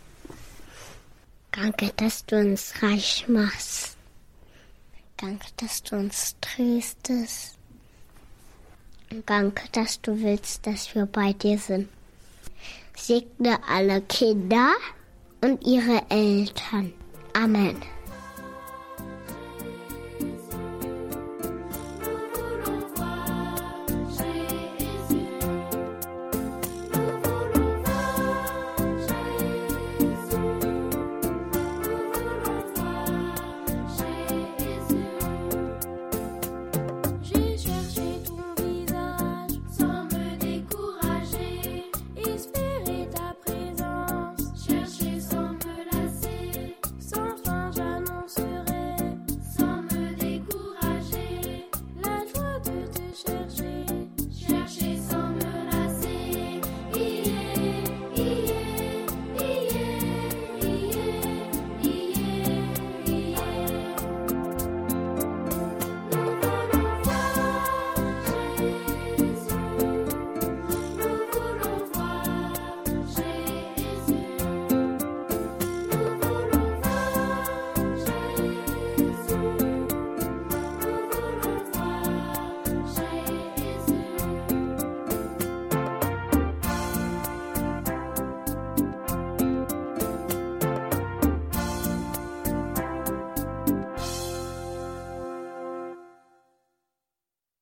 Danke, 1.52 1.90
dass 1.96 2.26
du 2.26 2.38
uns 2.38 2.74
reich 2.82 3.24
machst. 3.26 3.96
Danke, 5.16 5.46
dass 5.56 5.82
du 5.82 5.96
uns 5.96 6.36
tröstest. 6.40 7.56
Danke, 9.24 9.62
dass 9.72 10.00
du 10.02 10.20
willst, 10.20 10.66
dass 10.66 10.94
wir 10.94 11.06
bei 11.06 11.32
dir 11.32 11.58
sind. 11.58 11.88
Segne 12.94 13.58
alle 13.68 14.02
Kinder 14.02 14.72
und 15.40 15.64
ihre 15.66 16.02
Eltern. 16.10 16.92
Amen. 17.34 17.76